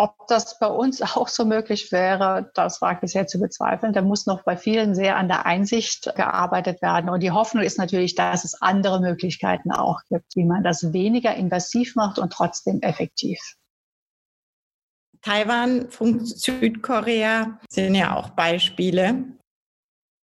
Ob 0.00 0.28
das 0.28 0.58
bei 0.60 0.68
uns 0.68 1.02
auch 1.16 1.28
so 1.28 1.44
möglich 1.44 1.90
wäre, 1.90 2.50
das 2.54 2.80
wage 2.80 3.00
ich 3.04 3.12
sehr 3.12 3.26
zu 3.26 3.40
bezweifeln. 3.40 3.92
Da 3.92 4.02
muss 4.02 4.26
noch 4.26 4.44
bei 4.44 4.56
vielen 4.56 4.94
sehr 4.94 5.16
an 5.16 5.28
der 5.28 5.44
Einsicht 5.44 6.12
gearbeitet 6.14 6.82
werden. 6.82 7.10
Und 7.10 7.22
die 7.22 7.32
Hoffnung 7.32 7.64
ist 7.64 7.78
natürlich, 7.78 8.14
dass 8.14 8.44
es 8.44 8.60
andere 8.60 9.00
Möglichkeiten 9.00 9.72
auch 9.72 10.00
gibt, 10.08 10.36
wie 10.36 10.44
man 10.44 10.62
das 10.62 10.92
weniger 10.92 11.34
invasiv 11.34 11.96
macht 11.96 12.18
und 12.18 12.32
trotzdem 12.32 12.80
effektiv. 12.80 13.40
Taiwan 15.28 15.88
Südkorea 15.90 17.60
sind 17.68 17.94
ja 17.94 18.16
auch 18.16 18.30
Beispiele. 18.30 19.24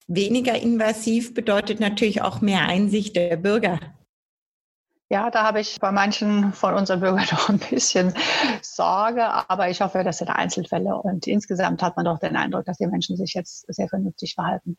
Weniger 0.08 0.60
invasiv 0.60 1.36
bedeutet 1.36 1.80
natürlich 1.80 2.24
auch 2.24 2.42
mehr 2.42 2.62
Einsicht 2.62 3.16
der 3.16 3.38
Bürger. 3.38 3.80
Ja, 5.12 5.30
da 5.30 5.44
habe 5.44 5.60
ich 5.60 5.78
bei 5.80 5.92
manchen 5.92 6.52
von 6.52 6.74
unseren 6.74 7.02
Bürgern 7.02 7.28
noch 7.32 7.48
ein 7.48 7.60
bisschen 7.60 8.12
Sorge, 8.64 9.24
aber 9.24 9.70
ich 9.70 9.82
hoffe, 9.82 10.04
das 10.04 10.18
sind 10.18 10.30
Einzelfälle 10.30 10.96
und 10.96 11.28
insgesamt 11.28 11.84
hat 11.84 11.96
man 11.96 12.06
doch 12.06 12.18
den 12.18 12.36
Eindruck, 12.36 12.66
dass 12.66 12.80
die 12.80 12.88
Menschen 12.88 13.18
sich 13.18 13.36
jetzt 13.36 13.72
sehr 13.72 13.88
vernünftig 13.88 14.34
verhalten. 14.34 14.78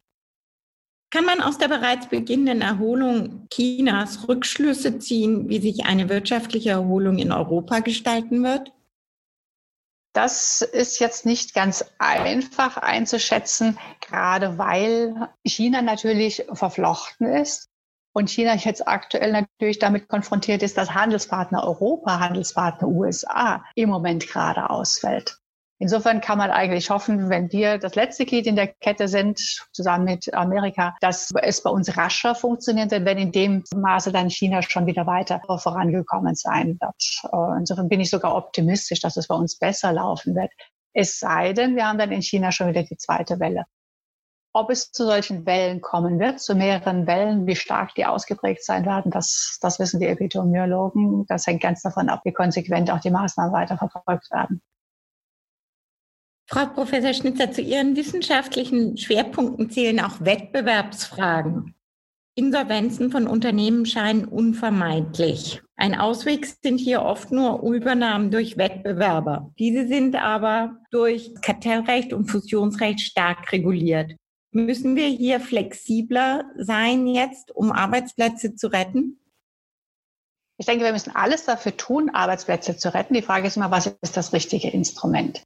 Kann 1.11 1.27
man 1.27 1.41
aus 1.41 1.59
der 1.59 1.69
bereits 1.69 2.09
beginnenden 2.09 2.61
Erholung 2.61 3.47
Chinas 3.51 4.29
Rückschlüsse 4.29 4.99
ziehen, 4.99 5.49
wie 5.49 5.61
sich 5.61 5.87
eine 5.87 6.09
wirtschaftliche 6.09 6.71
Erholung 6.71 7.19
in 7.19 7.31
Europa 7.31 7.79
gestalten 7.79 8.43
wird? 8.43 8.73
Das 10.19 10.63
ist 10.63 10.99
jetzt 10.99 11.27
nicht 11.27 11.55
ganz 11.55 11.85
einfach 12.01 12.77
einzuschätzen, 12.77 13.79
gerade 14.01 14.59
weil 14.59 15.29
China 15.47 15.81
natürlich 15.81 16.45
verflochten 16.55 17.29
ist 17.29 17.69
und 18.13 18.29
China 18.29 18.57
jetzt 18.57 18.89
aktuell 18.89 19.31
natürlich 19.31 19.79
damit 19.79 20.09
konfrontiert 20.09 20.65
ist, 20.65 20.77
dass 20.77 20.93
Handelspartner 20.93 21.63
Europa, 21.63 22.19
Handelspartner 22.19 22.89
USA 22.89 23.65
im 23.77 23.91
Moment 23.91 24.27
gerade 24.27 24.71
ausfällt. 24.71 25.39
Insofern 25.81 26.21
kann 26.21 26.39
man 26.39 26.51
eigentlich 26.51 26.91
hoffen, 26.91 27.31
wenn 27.31 27.53
wir 27.53 27.79
das 27.79 27.95
letzte 27.95 28.27
Glied 28.27 28.49
in 28.49 28.57
der 28.57 28.67
Kette 28.67 29.07
sind, 29.07 29.39
zusammen 29.73 30.05
mit 30.05 30.35
Amerika, 30.35 30.97
dass 31.01 31.31
es 31.43 31.63
bei 31.63 31.71
uns 31.71 31.97
rascher 31.97 32.35
funktioniert, 32.35 32.91
denn 32.91 33.05
wenn 33.05 33.19
in 33.19 33.31
dem 33.31 33.63
Maße 33.75 34.11
dann 34.11 34.29
China 34.29 34.61
schon 34.63 34.87
wieder 34.87 35.07
weiter 35.07 35.41
vorangekommen 35.47 36.35
sein 36.35 36.79
wird. 36.81 37.33
Äh, 37.33 37.59
insofern 37.61 37.89
bin 37.89 38.01
ich 38.01 38.11
sogar 38.11 38.35
optimistisch, 38.35 39.01
dass 39.01 39.17
es 39.17 39.29
bei 39.29 39.37
uns 39.37 39.57
besser 39.57 39.93
laufen 39.93 40.35
wird. 40.35 40.51
Es 40.95 41.21
sei 41.21 41.53
denn, 41.53 41.77
wir 41.77 41.87
haben 41.87 41.99
dann 41.99 42.11
in 42.11 42.23
China 42.23 42.51
schon 42.51 42.69
wieder 42.69 42.83
die 42.83 42.97
zweite 42.97 43.39
Welle. 43.39 43.65
Ob 44.53 44.71
es 44.71 44.91
zu 44.91 45.05
solchen 45.05 45.47
Wellen 45.47 45.81
kommen 45.81 46.19
wird, 46.19 46.41
zu 46.41 46.57
mehreren 46.57 47.07
Wellen, 47.07 47.47
wie 47.47 47.55
stark 47.55 47.95
die 47.95 48.07
ausgeprägt 48.07 48.65
sein 48.65 48.85
werden, 48.85 49.13
das, 49.13 49.59
das 49.61 49.79
wissen 49.79 50.01
die 50.01 50.07
Epidemiologen. 50.07 51.27
Das 51.29 51.47
hängt 51.47 51.63
ganz 51.63 51.83
davon 51.83 52.09
ab, 52.09 52.23
wie 52.25 52.33
konsequent 52.33 52.91
auch 52.91 52.99
die 52.99 53.11
Maßnahmen 53.11 53.53
weiter 53.53 53.79
verfolgt 53.79 54.29
werden. 54.33 54.61
Frau 56.51 56.65
Professor 56.65 57.13
Schnitzer, 57.13 57.53
zu 57.53 57.61
Ihren 57.61 57.95
wissenschaftlichen 57.95 58.97
Schwerpunkten 58.97 59.69
zählen 59.69 60.01
auch 60.01 60.25
Wettbewerbsfragen. 60.25 61.75
Insolvenzen 62.35 63.11
von 63.11 63.27
Unternehmen 63.27 63.85
scheinen 63.85 64.25
unvermeidlich. 64.25 65.61
Ein 65.77 65.95
Ausweg 65.95 66.47
sind 66.47 66.79
hier 66.79 67.03
oft 67.03 67.31
nur 67.33 67.63
Übernahmen 67.63 68.31
durch 68.31 68.57
Wettbewerber. 68.57 69.53
Diese 69.59 69.87
sind 69.89 70.17
aber 70.17 70.79
durch 70.91 71.35
Kartellrecht 71.43 72.15
und 72.15 72.31
Fusionsrecht 72.31 73.01
stark 73.01 73.53
reguliert. 73.53 74.17
Müssen 74.51 74.97
wir 74.97 75.09
hier 75.09 75.41
flexibler 75.41 76.45
sein 76.57 77.07
jetzt, 77.07 77.55
um 77.55 77.73
Arbeitsplätze 77.73 78.55
zu 78.55 78.69
retten? 78.69 79.21
Ich 80.57 80.65
denke, 80.65 80.85
wir 80.85 80.93
müssen 80.93 81.15
alles 81.15 81.45
dafür 81.45 81.77
tun, 81.77 82.09
Arbeitsplätze 82.09 82.79
zu 82.79 82.95
retten. 82.95 83.13
Die 83.13 83.23
Frage 83.23 83.49
ist 83.49 83.59
immer, 83.59 83.71
was 83.71 83.87
ist 84.01 84.17
das 84.17 84.33
richtige 84.33 84.71
Instrument? 84.71 85.43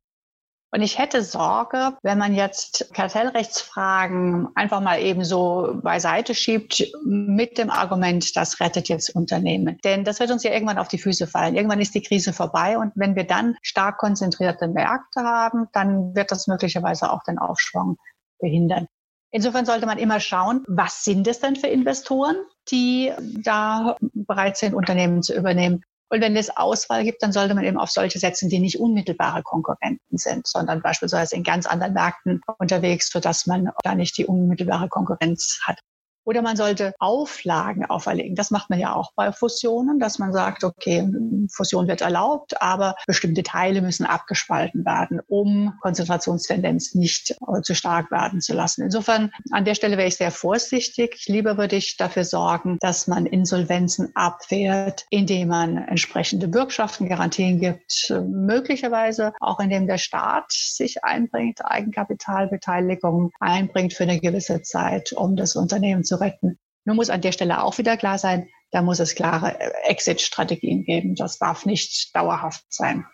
Und 0.75 0.81
ich 0.81 0.99
hätte 0.99 1.23
Sorge, 1.23 1.99
wenn 2.03 2.17
man 2.17 2.33
jetzt 2.35 2.95
Kartellrechtsfragen 2.95 4.49
einfach 4.55 4.81
mal 4.81 5.01
eben 5.01 5.23
so 5.23 5.79
beiseite 5.83 6.35
schiebt 6.35 6.91
mit 7.05 7.59
dem 7.59 7.69
Argument, 7.69 8.35
das 8.37 8.59
rettet 8.59 8.89
jetzt 8.89 9.15
Unternehmen. 9.15 9.77
Denn 9.85 10.03
das 10.05 10.19
wird 10.19 10.31
uns 10.31 10.45
ja 10.45 10.51
irgendwann 10.51 10.79
auf 10.79 10.89
die 10.89 10.97
Füße 10.97 11.27
fallen. 11.27 11.57
Irgendwann 11.57 11.83
ist 11.83 11.95
die 11.95 12.01
Krise 12.01 12.33
vorbei 12.33 12.79
und 12.79 12.93
wenn 12.95 13.17
wir 13.17 13.25
dann 13.25 13.57
stark 13.61 13.99
konzentrierte 13.99 14.67
Märkte 14.67 15.21
haben, 15.21 15.67
dann 15.75 16.15
wird 16.15 16.33
das 16.33 16.47
möglicherweise 16.47 17.13
auch 17.13 17.23
den 17.23 17.39
Aufschwung 17.39 17.99
behindern. 18.41 18.87
Insofern 19.31 19.67
sollte 19.67 19.85
man 19.85 19.99
immer 19.99 20.21
schauen, 20.21 20.65
was 20.69 21.05
sind 21.05 21.27
es 21.27 21.41
denn 21.41 21.57
für 21.57 21.67
Investoren, 21.67 22.37
die 22.71 23.13
da 23.43 23.97
bereit 24.01 24.57
sind, 24.57 24.75
Unternehmen 24.75 25.23
zu 25.23 25.35
übernehmen. 25.35 25.85
Und 26.13 26.21
wenn 26.21 26.37
es 26.37 26.55
Auswahl 26.55 27.05
gibt, 27.05 27.23
dann 27.23 27.33
sollte 27.33 27.55
man 27.55 27.65
eben 27.65 27.79
auf 27.79 27.91
solche 27.91 28.19
setzen, 28.19 28.51
die 28.51 28.59
nicht 28.59 28.79
unmittelbare 28.79 29.43
Konkurrenten 29.43 30.19
sind, 30.19 30.47
sondern 30.47 30.83
beispielsweise 30.83 31.37
in 31.37 31.43
ganz 31.43 31.65
anderen 31.65 31.95
Märkten 31.95 32.43
unterwegs, 32.59 33.09
sodass 33.11 33.47
man 33.47 33.71
da 33.83 33.95
nicht 33.95 34.19
die 34.19 34.27
unmittelbare 34.27 34.91
Konkurrenz 34.91 35.61
hat. 35.63 35.81
Oder 36.25 36.43
man 36.43 36.57
sollte 36.57 36.95
Auflagen 36.99 37.85
auferlegen. 37.85 38.37
Das 38.37 38.51
macht 38.51 38.71
man 38.71 38.79
ja 38.79 38.95
auch 38.95 39.13
bei 39.15 39.33
Fusionen, 39.33 39.99
dass 39.99 40.19
man 40.19 40.33
sagt, 40.33 40.65
okay, 40.65 41.09
Fusion 41.53 41.89
wird 41.89 42.01
erlaubt, 42.01 42.61
aber 42.63 42.95
bestimmte 43.07 43.43
Teile 43.43 43.83
müssen 43.83 44.07
abgespalten 44.07 44.85
werden, 44.85 45.21
um 45.27 45.75
Konzentrationstendenz 45.81 46.95
nicht 46.95 47.33
äh, 47.33 47.63
zu 47.63 47.75
stark 47.75 48.11
werden 48.11 48.41
zu 48.41 48.55
lassen. 48.55 48.83
Insofern 48.83 49.33
an 49.51 49.65
der 49.65 49.75
Stelle 49.75 49.97
wäre 49.97 50.09
ich 50.09 50.17
sehr 50.17 50.31
vorsichtig. 50.31 51.25
Lieber 51.27 51.59
würde 51.59 51.77
ich 51.77 51.97
dafür 51.97 52.25
sorgen, 52.25 52.79
dass 52.81 53.07
man 53.07 53.27
Insolvenzen 53.27 54.13
abwehrt, 54.15 55.07
indem 55.11 55.49
man 55.49 55.77
entsprechende 55.77 56.49
Bürgschaften, 56.49 57.09
Garantien 57.09 57.61
gibt, 57.61 58.15
möglicherweise 58.29 59.33
auch 59.41 59.61
indem 59.61 59.87
der 59.87 59.99
Staat 59.99 60.51
sich 60.53 61.05
einbringt, 61.05 61.65
Eigenkapitalbeteiligung 61.65 63.31
einbringt 63.41 63.93
für 63.93 64.05
eine 64.05 64.21
gewisse 64.21 64.63
Zeit, 64.63 65.13
um 65.13 65.37
das 65.37 65.57
Unternehmen 65.57 66.05
zu 66.05 66.12
zu 66.13 66.21
retten. 66.21 66.59
Nur 66.85 66.97
muss 66.97 67.11
an 67.11 67.21
der 67.21 67.33
Stelle 67.33 67.63
auch 67.63 67.79
wieder 67.79 67.97
klar 67.97 68.19
sein, 68.19 68.49
da 68.71 68.83
muss 68.83 69.01
es 69.01 69.15
klare 69.15 69.59
äh, 69.59 69.71
Exit-Strategien 69.89 70.85
geben. 70.85 71.15
Das 71.15 71.39
darf 71.39 71.65
nicht 71.65 72.15
dauerhaft 72.15 72.65
sein. 72.69 73.07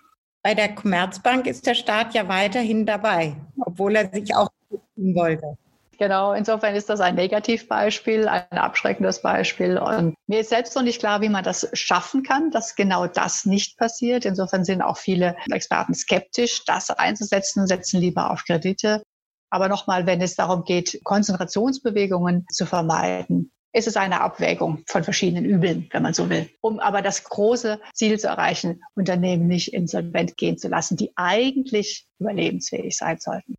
Bei 0.43 0.55
der 0.55 0.75
Commerzbank 0.75 1.47
ist 1.47 1.67
der 1.67 1.75
Staat 1.75 2.15
ja 2.15 2.29
weiterhin 2.29 2.87
dabei, 2.87 3.37
obwohl 3.61 3.97
er 3.97 4.11
sich 4.11 4.35
auch 4.35 4.49
wollte. 4.97 5.57
Genau, 5.99 6.33
insofern 6.33 6.77
ist 6.77 6.89
das 6.89 7.01
ein 7.01 7.17
Negativbeispiel, 7.17 8.29
ein 8.29 8.47
abschreckendes 8.53 9.21
Beispiel. 9.21 9.79
Und 9.79 10.15
mir 10.29 10.41
ist 10.41 10.51
selbst 10.51 10.77
noch 10.77 10.85
nicht 10.85 11.01
klar, 11.01 11.21
wie 11.21 11.29
man 11.29 11.43
das 11.43 11.69
schaffen 11.73 12.23
kann, 12.23 12.53
dass 12.53 12.77
genau 12.77 13.09
das 13.09 13.45
nicht 13.45 13.77
passiert. 13.79 14.25
Insofern 14.25 14.65
sind 14.65 14.81
auch 14.81 14.97
viele 14.97 15.37
Experten 15.51 15.95
skeptisch, 15.95 16.65
das 16.67 16.91
einzusetzen 16.91 17.61
und 17.61 17.67
setzen 17.67 18.01
lieber 18.01 18.31
auf 18.31 18.45
Kredite. 18.45 19.03
Aber 19.51 19.69
nochmal, 19.69 20.07
wenn 20.07 20.21
es 20.21 20.35
darum 20.35 20.65
geht, 20.65 21.01
Konzentrationsbewegungen 21.05 22.47
zu 22.51 22.67
vermeiden, 22.67 23.51
ist 23.73 23.87
es 23.87 23.97
eine 23.97 24.21
Abwägung 24.21 24.83
von 24.87 25.05
verschiedenen 25.05 25.45
Übeln, 25.45 25.89
wenn 25.93 26.03
man 26.03 26.15
so 26.15 26.31
will. 26.31 26.49
Um 26.61 26.81
aber 26.81 27.03
das 27.03 27.25
große 27.25 27.81
Ziel 27.95 28.19
zu 28.19 28.29
erreichen, 28.29 28.83
Unternehmen 28.95 29.47
nicht 29.47 29.73
insolvent 29.73 30.37
gehen 30.37 30.59
zu 30.59 30.69
lassen, 30.69 30.97
die 30.97 31.13
eigentlich 31.17 32.07
überlebensfähig 32.19 32.97
sein 32.97 33.19
sollten. 33.21 33.55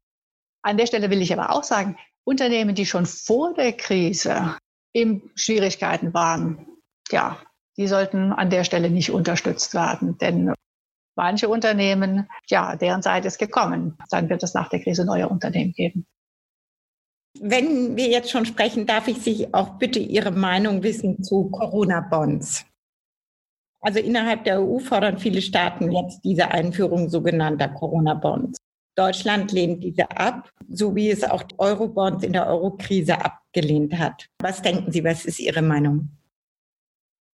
An 0.61 0.77
der 0.77 0.87
Stelle 0.87 1.09
will 1.09 1.21
ich 1.21 1.31
aber 1.31 1.51
auch 1.51 1.63
sagen, 1.63 1.97
Unternehmen, 2.23 2.75
die 2.75 2.85
schon 2.85 3.05
vor 3.05 3.53
der 3.53 3.73
Krise 3.73 4.57
in 4.93 5.31
Schwierigkeiten 5.35 6.13
waren, 6.13 6.67
ja, 7.11 7.39
die 7.77 7.87
sollten 7.87 8.33
an 8.33 8.49
der 8.49 8.63
Stelle 8.63 8.89
nicht 8.89 9.11
unterstützt 9.11 9.73
werden. 9.73 10.17
Denn 10.17 10.53
manche 11.19 11.49
Unternehmen, 11.49 12.29
ja, 12.47 12.77
deren 12.77 13.01
Zeit 13.01 13.25
ist 13.25 13.39
gekommen. 13.39 13.97
Dann 14.09 14.29
wird 14.29 14.41
es 14.41 14.53
nach 14.53 14.69
der 14.69 14.79
Krise 14.79 15.03
neue 15.03 15.27
Unternehmen 15.27 15.73
geben. 15.73 16.07
Wenn 17.41 17.97
wir 17.97 18.07
jetzt 18.07 18.31
schon 18.31 18.45
sprechen, 18.45 18.85
darf 18.85 19.09
ich 19.09 19.17
Sie 19.17 19.53
auch 19.53 19.77
bitte 19.77 19.99
Ihre 19.99 20.31
Meinung 20.31 20.81
wissen 20.81 21.21
zu 21.21 21.49
Corona-Bonds. 21.49 22.65
Also 23.81 23.99
innerhalb 23.99 24.45
der 24.45 24.61
EU 24.61 24.79
fordern 24.79 25.19
viele 25.19 25.41
Staaten 25.41 25.91
jetzt 25.91 26.21
diese 26.23 26.51
Einführung 26.51 27.09
sogenannter 27.09 27.67
Corona-Bonds. 27.67 28.57
Deutschland 28.95 29.51
lehnt 29.51 29.83
diese 29.83 30.09
ab, 30.11 30.49
so 30.69 30.95
wie 30.95 31.09
es 31.09 31.25
auch 31.25 31.43
Euro-Bonds 31.57 32.23
in 32.23 32.31
der 32.31 32.47
Euro-Krise 32.47 33.19
abgelehnt 33.19 33.97
hat. 33.97 34.27
Was 34.41 34.61
denken 34.61 34.93
Sie, 34.93 35.03
was 35.03 35.25
ist 35.25 35.39
Ihre 35.39 35.61
Meinung? 35.61 36.18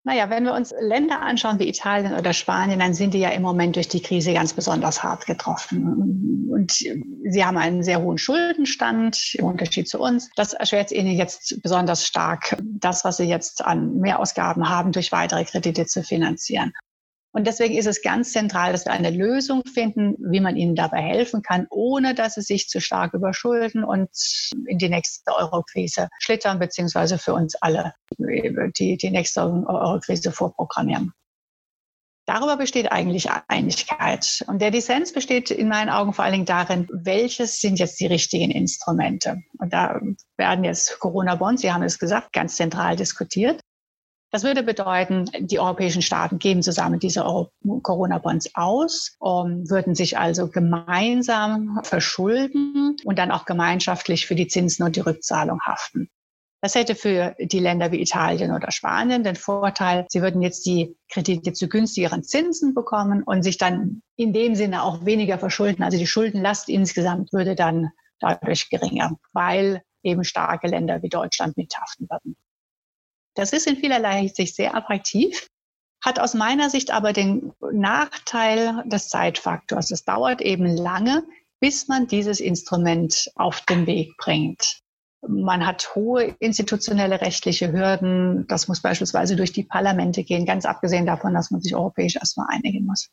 Naja, 0.04 0.30
wenn 0.30 0.44
wir 0.44 0.52
uns 0.52 0.74
Länder 0.80 1.22
anschauen 1.22 1.60
wie 1.60 1.68
Italien 1.68 2.14
oder 2.14 2.32
Spanien, 2.32 2.80
dann 2.80 2.92
sind 2.92 3.14
die 3.14 3.20
ja 3.20 3.28
im 3.28 3.42
Moment 3.42 3.76
durch 3.76 3.86
die 3.86 4.02
Krise 4.02 4.32
ganz 4.32 4.52
besonders 4.52 5.04
hart 5.04 5.26
getroffen. 5.26 6.48
Und 6.50 6.72
sie 6.72 7.44
haben 7.44 7.56
einen 7.56 7.84
sehr 7.84 8.02
hohen 8.02 8.18
Schuldenstand 8.18 9.34
im 9.34 9.44
Unterschied 9.44 9.88
zu 9.88 10.00
uns. 10.00 10.28
Das 10.34 10.54
erschwert 10.54 10.90
ihnen 10.90 11.12
jetzt 11.16 11.62
besonders 11.62 12.04
stark, 12.04 12.56
das, 12.62 13.04
was 13.04 13.18
sie 13.18 13.24
jetzt 13.24 13.64
an 13.64 13.98
Mehrausgaben 13.98 14.68
haben, 14.68 14.90
durch 14.90 15.12
weitere 15.12 15.44
Kredite 15.44 15.86
zu 15.86 16.02
finanzieren. 16.02 16.72
Und 17.32 17.46
deswegen 17.46 17.76
ist 17.76 17.86
es 17.86 18.02
ganz 18.02 18.32
zentral, 18.32 18.72
dass 18.72 18.84
wir 18.84 18.92
eine 18.92 19.10
Lösung 19.10 19.62
finden, 19.64 20.16
wie 20.18 20.40
man 20.40 20.56
ihnen 20.56 20.74
dabei 20.74 21.00
helfen 21.00 21.42
kann, 21.42 21.66
ohne 21.70 22.14
dass 22.14 22.34
sie 22.34 22.42
sich 22.42 22.68
zu 22.68 22.80
stark 22.80 23.14
überschulden 23.14 23.84
und 23.84 24.10
in 24.66 24.78
die 24.78 24.90
nächste 24.90 25.34
Eurokrise 25.34 26.08
schlittern, 26.18 26.58
beziehungsweise 26.58 27.18
für 27.18 27.32
uns 27.32 27.54
alle 27.56 27.94
die, 28.18 28.96
die 28.98 29.10
nächste 29.10 29.40
Eurokrise 29.40 30.30
vorprogrammieren. 30.30 31.12
Darüber 32.26 32.56
besteht 32.56 32.92
eigentlich 32.92 33.28
Einigkeit. 33.48 34.44
Und 34.46 34.62
der 34.62 34.70
Dissens 34.70 35.12
besteht 35.12 35.50
in 35.50 35.68
meinen 35.68 35.90
Augen 35.90 36.12
vor 36.12 36.24
allen 36.24 36.34
Dingen 36.34 36.46
darin, 36.46 36.86
welches 36.92 37.60
sind 37.60 37.80
jetzt 37.80 37.98
die 37.98 38.06
richtigen 38.06 38.52
Instrumente. 38.52 39.42
Und 39.58 39.72
da 39.72 40.00
werden 40.36 40.64
jetzt 40.64 41.00
Corona-Bonds, 41.00 41.62
Sie 41.62 41.72
haben 41.72 41.82
es 41.82 41.98
gesagt, 41.98 42.32
ganz 42.32 42.56
zentral 42.56 42.94
diskutiert. 42.94 43.60
Das 44.34 44.44
würde 44.44 44.62
bedeuten, 44.62 45.30
die 45.40 45.60
europäischen 45.60 46.00
Staaten 46.00 46.38
geben 46.38 46.62
zusammen 46.62 46.98
diese 46.98 47.20
Corona-Bonds 47.82 48.54
aus, 48.54 49.14
um, 49.18 49.68
würden 49.68 49.94
sich 49.94 50.16
also 50.16 50.48
gemeinsam 50.48 51.80
verschulden 51.82 52.96
und 53.04 53.18
dann 53.18 53.30
auch 53.30 53.44
gemeinschaftlich 53.44 54.26
für 54.26 54.34
die 54.34 54.48
Zinsen 54.48 54.86
und 54.86 54.96
die 54.96 55.00
Rückzahlung 55.00 55.60
haften. 55.60 56.08
Das 56.62 56.74
hätte 56.74 56.94
für 56.94 57.34
die 57.40 57.58
Länder 57.58 57.92
wie 57.92 58.00
Italien 58.00 58.54
oder 58.54 58.70
Spanien 58.70 59.22
den 59.22 59.36
Vorteil, 59.36 60.06
sie 60.08 60.22
würden 60.22 60.40
jetzt 60.40 60.64
die 60.64 60.96
Kredite 61.10 61.52
zu 61.52 61.68
günstigeren 61.68 62.22
Zinsen 62.22 62.72
bekommen 62.72 63.24
und 63.24 63.42
sich 63.42 63.58
dann 63.58 64.00
in 64.16 64.32
dem 64.32 64.54
Sinne 64.54 64.82
auch 64.82 65.04
weniger 65.04 65.38
verschulden. 65.38 65.82
Also 65.82 65.98
die 65.98 66.06
Schuldenlast 66.06 66.70
insgesamt 66.70 67.34
würde 67.34 67.54
dann 67.54 67.90
dadurch 68.18 68.70
geringer, 68.70 69.18
weil 69.34 69.82
eben 70.02 70.24
starke 70.24 70.68
Länder 70.68 71.02
wie 71.02 71.10
Deutschland 71.10 71.58
mithaften 71.58 72.08
würden. 72.08 72.36
Das 73.34 73.52
ist 73.52 73.66
in 73.66 73.76
vielerlei 73.76 74.20
Hinsicht 74.20 74.54
sehr 74.54 74.74
attraktiv, 74.74 75.48
hat 76.04 76.18
aus 76.18 76.34
meiner 76.34 76.68
Sicht 76.68 76.90
aber 76.90 77.12
den 77.12 77.52
Nachteil 77.72 78.82
des 78.86 79.08
Zeitfaktors. 79.08 79.90
Es 79.90 80.04
dauert 80.04 80.40
eben 80.40 80.66
lange, 80.66 81.24
bis 81.60 81.88
man 81.88 82.06
dieses 82.06 82.40
Instrument 82.40 83.30
auf 83.36 83.60
den 83.62 83.86
Weg 83.86 84.16
bringt. 84.16 84.80
Man 85.26 85.64
hat 85.64 85.94
hohe 85.94 86.34
institutionelle 86.40 87.20
rechtliche 87.20 87.72
Hürden. 87.72 88.44
Das 88.48 88.66
muss 88.66 88.82
beispielsweise 88.82 89.36
durch 89.36 89.52
die 89.52 89.62
Parlamente 89.62 90.24
gehen, 90.24 90.44
ganz 90.44 90.66
abgesehen 90.66 91.06
davon, 91.06 91.32
dass 91.32 91.52
man 91.52 91.62
sich 91.62 91.76
europäisch 91.76 92.16
erstmal 92.16 92.48
einigen 92.50 92.84
muss. 92.84 93.08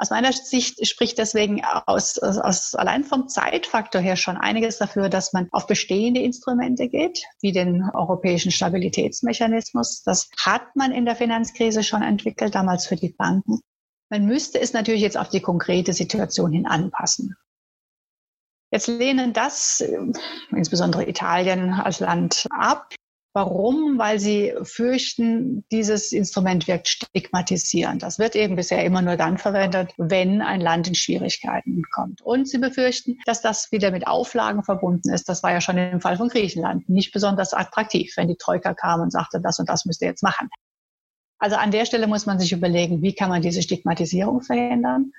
Aus 0.00 0.10
meiner 0.10 0.32
Sicht 0.32 0.86
spricht 0.86 1.18
deswegen 1.18 1.64
aus, 1.64 2.18
aus, 2.18 2.38
aus 2.38 2.74
allein 2.76 3.02
vom 3.02 3.28
Zeitfaktor 3.28 4.00
her 4.00 4.14
schon 4.14 4.36
einiges 4.36 4.78
dafür, 4.78 5.08
dass 5.08 5.32
man 5.32 5.48
auf 5.50 5.66
bestehende 5.66 6.20
Instrumente 6.20 6.88
geht, 6.88 7.24
wie 7.40 7.50
den 7.50 7.82
europäischen 7.92 8.52
Stabilitätsmechanismus. 8.52 10.02
Das 10.04 10.30
hat 10.38 10.76
man 10.76 10.92
in 10.92 11.04
der 11.04 11.16
Finanzkrise 11.16 11.82
schon 11.82 12.02
entwickelt, 12.02 12.54
damals 12.54 12.86
für 12.86 12.94
die 12.94 13.08
Banken. 13.08 13.60
Man 14.08 14.24
müsste 14.24 14.60
es 14.60 14.72
natürlich 14.72 15.02
jetzt 15.02 15.18
auf 15.18 15.30
die 15.30 15.40
konkrete 15.40 15.92
Situation 15.92 16.52
hin 16.52 16.66
anpassen. 16.66 17.34
Jetzt 18.70 18.86
lehnen 18.86 19.32
das 19.32 19.80
äh, 19.80 19.98
insbesondere 20.50 21.08
Italien 21.08 21.72
als 21.72 22.00
Land 22.00 22.46
ab. 22.50 22.94
Warum? 23.34 23.98
Weil 23.98 24.18
sie 24.18 24.54
fürchten, 24.62 25.64
dieses 25.70 26.12
Instrument 26.12 26.66
wirkt 26.66 26.88
stigmatisierend. 26.88 28.02
Das 28.02 28.18
wird 28.18 28.34
eben 28.34 28.56
bisher 28.56 28.84
immer 28.84 29.02
nur 29.02 29.16
dann 29.16 29.38
verwendet, 29.38 29.92
wenn 29.96 30.40
ein 30.40 30.60
Land 30.60 30.88
in 30.88 30.94
Schwierigkeiten 30.94 31.82
kommt. 31.92 32.22
Und 32.22 32.48
sie 32.48 32.58
befürchten, 32.58 33.18
dass 33.26 33.42
das 33.42 33.70
wieder 33.70 33.90
mit 33.90 34.06
Auflagen 34.06 34.64
verbunden 34.64 35.12
ist. 35.12 35.28
Das 35.28 35.42
war 35.42 35.52
ja 35.52 35.60
schon 35.60 35.76
im 35.76 36.00
Fall 36.00 36.16
von 36.16 36.28
Griechenland 36.28 36.88
nicht 36.88 37.12
besonders 37.12 37.52
attraktiv, 37.52 38.12
wenn 38.16 38.28
die 38.28 38.36
Troika 38.36 38.74
kam 38.74 39.02
und 39.02 39.12
sagte, 39.12 39.40
das 39.40 39.58
und 39.58 39.68
das 39.68 39.84
müsst 39.84 40.00
ihr 40.02 40.08
jetzt 40.08 40.22
machen. 40.22 40.48
Also 41.38 41.56
an 41.56 41.70
der 41.70 41.84
Stelle 41.86 42.06
muss 42.06 42.26
man 42.26 42.40
sich 42.40 42.52
überlegen, 42.52 43.02
wie 43.02 43.14
kann 43.14 43.28
man 43.28 43.42
diese 43.42 43.62
Stigmatisierung 43.62 44.40
verhindern? 44.40 45.12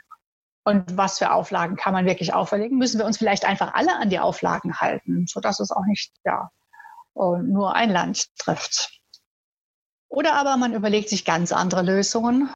Und 0.65 0.97
was 0.97 1.19
für 1.19 1.31
Auflagen 1.31 1.77
kann 1.77 1.93
man 1.93 2.05
wirklich 2.05 2.33
auferlegen? 2.33 2.77
Müssen 2.77 2.99
wir 2.99 3.05
uns 3.05 3.17
vielleicht 3.17 3.45
einfach 3.45 3.73
alle 3.73 3.95
an 3.95 4.09
die 4.09 4.19
Auflagen 4.19 4.79
halten, 4.81 5.25
sodass 5.27 5.59
es 5.59 5.71
auch 5.71 5.85
nicht 5.85 6.11
ja, 6.25 6.49
nur 7.41 7.75
ein 7.75 7.89
Land 7.89 8.27
trifft. 8.37 8.99
Oder 10.09 10.33
aber 10.33 10.57
man 10.57 10.73
überlegt 10.73 11.09
sich 11.09 11.23
ganz 11.23 11.51
andere 11.51 11.83
Lösungen. 11.83 12.51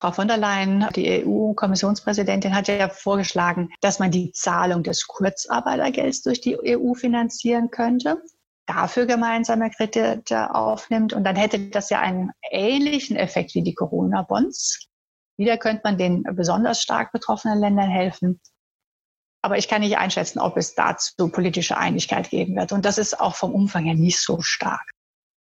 Frau 0.00 0.12
von 0.12 0.28
der 0.28 0.36
Leyen, 0.36 0.86
die 0.94 1.24
EU-Kommissionspräsidentin, 1.24 2.54
hat 2.54 2.68
ja 2.68 2.88
vorgeschlagen, 2.88 3.70
dass 3.80 3.98
man 3.98 4.10
die 4.10 4.32
Zahlung 4.32 4.82
des 4.82 5.06
Kurzarbeitergelds 5.06 6.22
durch 6.22 6.40
die 6.40 6.58
EU 6.76 6.94
finanzieren 6.94 7.70
könnte, 7.70 8.22
dafür 8.66 9.06
gemeinsame 9.06 9.70
Kredite 9.70 10.54
aufnimmt. 10.54 11.12
Und 11.12 11.24
dann 11.24 11.36
hätte 11.36 11.70
das 11.70 11.90
ja 11.90 12.00
einen 12.00 12.30
ähnlichen 12.50 13.16
Effekt 13.16 13.54
wie 13.54 13.62
die 13.62 13.74
Corona-Bonds. 13.74 14.88
Wieder 15.36 15.58
könnte 15.58 15.82
man 15.84 15.98
den 15.98 16.22
besonders 16.34 16.82
stark 16.82 17.10
betroffenen 17.10 17.58
Ländern 17.58 17.88
helfen. 17.88 18.40
Aber 19.44 19.58
ich 19.58 19.68
kann 19.68 19.82
nicht 19.82 19.98
einschätzen, 19.98 20.38
ob 20.38 20.56
es 20.56 20.74
dazu 20.74 21.28
politische 21.28 21.76
Einigkeit 21.76 22.30
geben 22.30 22.56
wird. 22.56 22.72
Und 22.72 22.86
das 22.86 22.96
ist 22.96 23.20
auch 23.20 23.34
vom 23.34 23.52
Umfang 23.52 23.84
her 23.84 23.92
nicht 23.92 24.18
so 24.18 24.40
stark. 24.40 24.90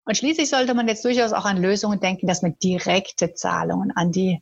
Und 0.07 0.17
schließlich 0.17 0.49
sollte 0.49 0.73
man 0.73 0.87
jetzt 0.87 1.05
durchaus 1.05 1.33
auch 1.33 1.45
an 1.45 1.61
Lösungen 1.61 1.99
denken, 1.99 2.25
dass 2.25 2.41
man 2.41 2.57
direkte 2.57 3.35
Zahlungen 3.35 3.91
an 3.91 4.11
die 4.11 4.41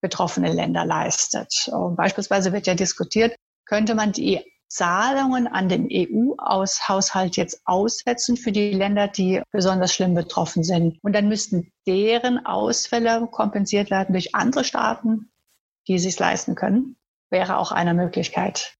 betroffenen 0.00 0.54
Länder 0.54 0.86
leistet. 0.86 1.68
Und 1.70 1.96
beispielsweise 1.96 2.54
wird 2.54 2.66
ja 2.66 2.72
diskutiert, 2.72 3.36
könnte 3.66 3.94
man 3.94 4.12
die 4.12 4.40
Zahlungen 4.68 5.48
an 5.48 5.68
den 5.68 5.90
EU-Haushalt 5.92 7.36
jetzt 7.36 7.60
aussetzen 7.66 8.38
für 8.38 8.52
die 8.52 8.72
Länder, 8.72 9.06
die 9.06 9.42
besonders 9.50 9.92
schlimm 9.92 10.14
betroffen 10.14 10.64
sind. 10.64 10.98
Und 11.02 11.12
dann 11.12 11.28
müssten 11.28 11.70
deren 11.86 12.46
Ausfälle 12.46 13.28
kompensiert 13.30 13.90
werden 13.90 14.14
durch 14.14 14.34
andere 14.34 14.64
Staaten, 14.64 15.30
die 15.88 15.96
es 15.96 16.04
sich 16.04 16.18
leisten 16.18 16.54
können 16.54 16.96
wäre 17.32 17.58
auch 17.58 17.72
eine 17.72 17.94
Möglichkeit. 17.94 18.76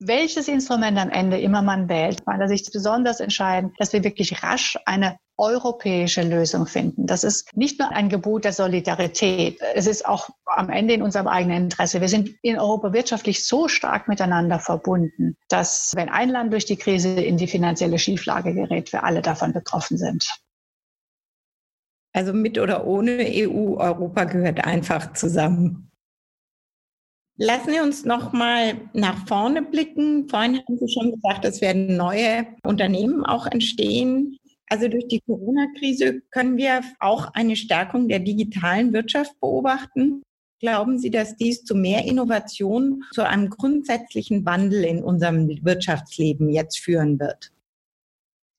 Welches 0.00 0.48
Instrument 0.48 0.98
am 0.98 1.08
Ende 1.08 1.40
immer 1.40 1.62
man 1.62 1.88
wählt, 1.88 2.26
meiner 2.26 2.48
Sicht 2.48 2.72
besonders 2.72 3.20
entscheidend, 3.20 3.74
dass 3.78 3.92
wir 3.92 4.04
wirklich 4.04 4.42
rasch 4.42 4.76
eine 4.86 5.16
europäische 5.36 6.22
Lösung 6.22 6.66
finden. 6.66 7.06
Das 7.06 7.24
ist 7.24 7.56
nicht 7.56 7.78
nur 7.80 7.90
ein 7.90 8.08
Gebot 8.08 8.44
der 8.44 8.52
Solidarität, 8.52 9.58
es 9.74 9.86
ist 9.86 10.06
auch 10.06 10.30
am 10.46 10.70
Ende 10.70 10.94
in 10.94 11.02
unserem 11.02 11.26
eigenen 11.26 11.64
Interesse. 11.64 12.00
Wir 12.00 12.08
sind 12.08 12.30
in 12.42 12.58
Europa 12.58 12.92
wirtschaftlich 12.92 13.46
so 13.46 13.66
stark 13.66 14.08
miteinander 14.08 14.58
verbunden, 14.58 15.36
dass 15.48 15.92
wenn 15.96 16.08
ein 16.08 16.28
Land 16.28 16.52
durch 16.52 16.66
die 16.66 16.76
Krise 16.76 17.08
in 17.20 17.36
die 17.36 17.48
finanzielle 17.48 17.98
Schieflage 17.98 18.54
gerät, 18.54 18.92
wir 18.92 19.04
alle 19.04 19.22
davon 19.22 19.52
betroffen 19.52 19.96
sind. 19.96 20.28
Also 22.12 22.32
mit 22.32 22.58
oder 22.58 22.86
ohne 22.86 23.26
EU, 23.28 23.76
Europa 23.76 24.24
gehört 24.24 24.64
einfach 24.64 25.14
zusammen. 25.14 25.90
Lassen 27.36 27.72
Sie 27.72 27.80
uns 27.80 28.04
noch 28.04 28.32
mal 28.32 28.80
nach 28.92 29.26
vorne 29.26 29.62
blicken. 29.62 30.28
Vorhin 30.28 30.58
haben 30.58 30.78
Sie 30.78 30.92
schon 30.92 31.12
gesagt, 31.12 31.44
es 31.44 31.60
werden 31.60 31.96
neue 31.96 32.46
Unternehmen 32.62 33.24
auch 33.26 33.46
entstehen. 33.46 34.38
Also 34.68 34.86
durch 34.86 35.08
die 35.08 35.20
Corona-Krise 35.20 36.22
können 36.30 36.56
wir 36.56 36.82
auch 37.00 37.34
eine 37.34 37.56
Stärkung 37.56 38.08
der 38.08 38.20
digitalen 38.20 38.92
Wirtschaft 38.92 39.38
beobachten. 39.40 40.22
Glauben 40.60 40.98
Sie, 40.98 41.10
dass 41.10 41.36
dies 41.36 41.64
zu 41.64 41.74
mehr 41.74 42.04
Innovation, 42.04 43.02
zu 43.12 43.26
einem 43.26 43.50
grundsätzlichen 43.50 44.46
Wandel 44.46 44.84
in 44.84 45.02
unserem 45.02 45.48
Wirtschaftsleben 45.62 46.48
jetzt 46.50 46.78
führen 46.78 47.18
wird? 47.18 47.50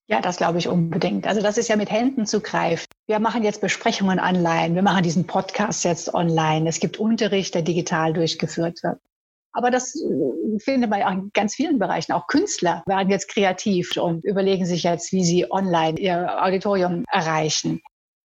Ja, 0.08 0.22
das 0.22 0.38
glaube 0.38 0.60
ich 0.60 0.68
unbedingt. 0.68 1.26
Also 1.26 1.42
das 1.42 1.58
ist 1.58 1.68
ja 1.68 1.76
mit 1.76 1.90
Händen 1.90 2.28
zu 2.28 2.40
greifen. 2.40 2.86
Wir 3.08 3.20
machen 3.20 3.44
jetzt 3.44 3.62
Besprechungen 3.62 4.20
online. 4.20 4.76
Wir 4.76 4.84
machen 4.84 5.02
diesen 5.02 5.26
Podcast 5.26 5.84
jetzt 5.84 6.14
online. 6.14 6.70
Es 6.70 6.80
gibt 6.80 7.00
Unterricht, 7.00 7.56
der 7.56 7.64
digital 7.64 8.14
durchgeführt 8.14 8.84
wird. 8.84 9.00
Aber 9.52 9.72
das 9.72 9.96
äh, 9.96 10.60
findet 10.60 10.90
man 10.90 11.02
in 11.02 11.32
ganz 11.34 11.56
vielen 11.56 11.80
Bereichen. 11.80 12.12
Auch 12.12 12.28
Künstler 12.28 12.84
werden 12.86 13.10
jetzt 13.10 13.30
kreativ 13.30 13.98
und 13.98 14.24
überlegen 14.26 14.66
sich 14.66 14.84
jetzt, 14.84 15.12
wie 15.12 15.24
sie 15.24 15.50
online 15.50 15.98
ihr 15.98 16.44
Auditorium 16.44 17.06
erreichen. 17.10 17.82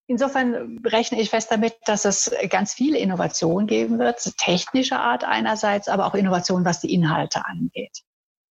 Insofern 0.09 0.81
rechne 0.85 1.21
ich 1.21 1.31
fest 1.31 1.53
damit, 1.53 1.77
dass 1.85 2.05
es 2.05 2.35
ganz 2.49 2.73
viele 2.73 2.99
Innovationen 2.99 3.69
geben 3.69 4.01
wird, 4.01 4.19
technischer 4.39 4.99
Art 4.99 5.23
einerseits, 5.23 5.87
aber 5.89 6.07
auch 6.07 6.15
Innovationen, 6.15 6.65
was 6.65 6.81
die 6.81 6.93
Inhalte 6.93 7.45
angeht. 7.45 8.01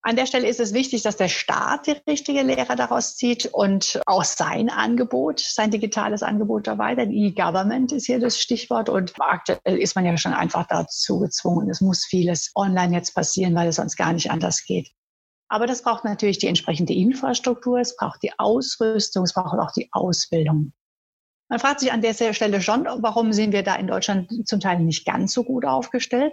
An 0.07 0.15
der 0.15 0.27
Stelle 0.27 0.47
ist 0.47 0.61
es 0.61 0.73
wichtig, 0.73 1.03
dass 1.03 1.17
der 1.17 1.27
Staat 1.27 1.89
die 1.89 1.97
richtige 2.09 2.43
Lehre 2.43 2.77
daraus 2.77 3.17
zieht 3.17 3.47
und 3.47 4.01
auch 4.07 4.23
sein 4.23 4.71
Angebot, 4.71 5.41
sein 5.41 5.73
digitales 5.73 6.23
Angebot 6.23 6.69
erweitert. 6.69 7.09
E-Government 7.11 7.91
ist 7.91 8.07
hier 8.07 8.21
das 8.21 8.39
Stichwort 8.39 8.89
und 8.89 9.15
aktuell 9.19 9.77
ist 9.77 9.97
man 9.97 10.07
ja 10.07 10.17
schon 10.17 10.33
einfach 10.33 10.69
dazu 10.69 11.19
gezwungen. 11.19 11.69
Es 11.71 11.81
muss 11.81 12.05
vieles 12.05 12.53
online 12.55 12.95
jetzt 12.95 13.17
passieren, 13.17 13.57
weil 13.57 13.67
es 13.67 13.77
sonst 13.77 13.97
gar 13.97 14.13
nicht 14.13 14.31
anders 14.31 14.65
geht. 14.65 14.93
Aber 15.49 15.67
das 15.67 15.83
braucht 15.83 16.05
natürlich 16.05 16.39
die 16.39 16.47
entsprechende 16.47 16.95
Infrastruktur, 16.95 17.81
es 17.81 17.97
braucht 17.97 18.23
die 18.23 18.39
Ausrüstung, 18.39 19.25
es 19.25 19.35
braucht 19.35 19.59
auch 19.59 19.73
die 19.73 19.89
Ausbildung. 19.91 20.73
Man 21.49 21.59
fragt 21.59 21.81
sich 21.81 21.91
an 21.91 22.01
der 22.01 22.15
Stelle 22.15 22.63
schon, 22.63 22.85
warum 22.85 23.33
sind 23.33 23.51
wir 23.51 23.65
da 23.65 23.75
in 23.75 23.89
Deutschland 23.89 24.47
zum 24.47 24.61
Teil 24.61 24.79
nicht 24.79 25.05
ganz 25.05 25.33
so 25.33 25.43
gut 25.43 25.65
aufgestellt? 25.65 26.33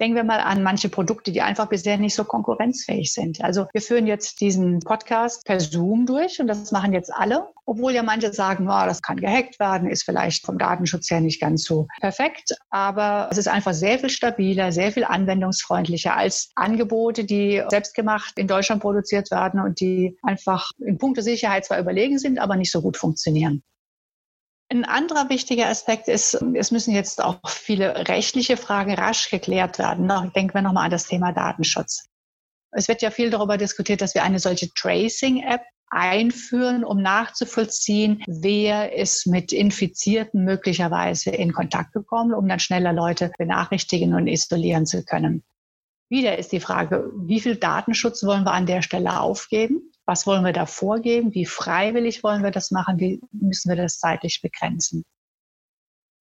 Denken 0.00 0.16
wir 0.16 0.24
mal 0.24 0.40
an 0.40 0.62
manche 0.62 0.88
Produkte, 0.88 1.30
die 1.30 1.40
einfach 1.40 1.68
bisher 1.68 1.98
nicht 1.98 2.14
so 2.14 2.24
konkurrenzfähig 2.24 3.12
sind. 3.12 3.42
Also 3.42 3.66
wir 3.72 3.80
führen 3.80 4.06
jetzt 4.06 4.40
diesen 4.40 4.80
Podcast 4.80 5.44
per 5.44 5.60
Zoom 5.60 6.06
durch 6.06 6.40
und 6.40 6.48
das 6.48 6.72
machen 6.72 6.92
jetzt 6.92 7.12
alle, 7.12 7.48
obwohl 7.64 7.92
ja 7.92 8.02
manche 8.02 8.32
sagen, 8.32 8.66
oh, 8.68 8.86
das 8.86 9.02
kann 9.02 9.18
gehackt 9.18 9.60
werden, 9.60 9.88
ist 9.88 10.04
vielleicht 10.04 10.44
vom 10.44 10.58
Datenschutz 10.58 11.10
her 11.10 11.20
nicht 11.20 11.40
ganz 11.40 11.64
so 11.64 11.86
perfekt, 12.00 12.56
aber 12.70 13.28
es 13.30 13.38
ist 13.38 13.48
einfach 13.48 13.72
sehr 13.72 13.98
viel 13.98 14.10
stabiler, 14.10 14.72
sehr 14.72 14.92
viel 14.92 15.04
anwendungsfreundlicher 15.04 16.16
als 16.16 16.50
Angebote, 16.56 17.24
die 17.24 17.62
selbstgemacht 17.68 18.38
in 18.38 18.48
Deutschland 18.48 18.82
produziert 18.82 19.30
werden 19.30 19.60
und 19.60 19.80
die 19.80 20.18
einfach 20.22 20.70
in 20.78 20.98
puncto 20.98 21.22
Sicherheit 21.22 21.64
zwar 21.64 21.78
überlegen 21.78 22.18
sind, 22.18 22.38
aber 22.38 22.56
nicht 22.56 22.72
so 22.72 22.82
gut 22.82 22.96
funktionieren. 22.96 23.62
Ein 24.74 24.84
anderer 24.84 25.28
wichtiger 25.28 25.68
Aspekt 25.68 26.08
ist, 26.08 26.34
es 26.34 26.72
müssen 26.72 26.92
jetzt 26.92 27.22
auch 27.22 27.38
viele 27.48 28.08
rechtliche 28.08 28.56
Fragen 28.56 28.92
rasch 28.92 29.30
geklärt 29.30 29.78
werden. 29.78 30.10
Denken 30.34 30.52
wir 30.52 30.62
nochmal 30.62 30.86
an 30.86 30.90
das 30.90 31.06
Thema 31.06 31.30
Datenschutz. 31.30 32.08
Es 32.72 32.88
wird 32.88 33.00
ja 33.00 33.12
viel 33.12 33.30
darüber 33.30 33.56
diskutiert, 33.56 34.00
dass 34.00 34.16
wir 34.16 34.24
eine 34.24 34.40
solche 34.40 34.74
Tracing-App 34.74 35.60
einführen, 35.90 36.82
um 36.82 37.00
nachzuvollziehen, 37.00 38.24
wer 38.26 38.92
ist 38.92 39.28
mit 39.28 39.52
Infizierten 39.52 40.42
möglicherweise 40.42 41.30
in 41.30 41.52
Kontakt 41.52 41.92
gekommen, 41.92 42.34
um 42.34 42.48
dann 42.48 42.58
schneller 42.58 42.92
Leute 42.92 43.30
benachrichtigen 43.38 44.12
und 44.12 44.26
isolieren 44.26 44.86
zu 44.86 45.04
können. 45.04 45.44
Wieder 46.08 46.36
ist 46.36 46.50
die 46.50 46.58
Frage, 46.58 47.12
wie 47.16 47.38
viel 47.38 47.54
Datenschutz 47.54 48.24
wollen 48.24 48.42
wir 48.42 48.52
an 48.52 48.66
der 48.66 48.82
Stelle 48.82 49.20
aufgeben? 49.20 49.92
Was 50.06 50.26
wollen 50.26 50.44
wir 50.44 50.52
da 50.52 50.66
vorgeben? 50.66 51.34
Wie 51.34 51.46
freiwillig 51.46 52.22
wollen 52.22 52.42
wir 52.42 52.50
das 52.50 52.70
machen? 52.70 52.98
Wie 52.98 53.20
müssen 53.32 53.70
wir 53.70 53.76
das 53.76 53.98
zeitlich 53.98 54.42
begrenzen? 54.42 55.04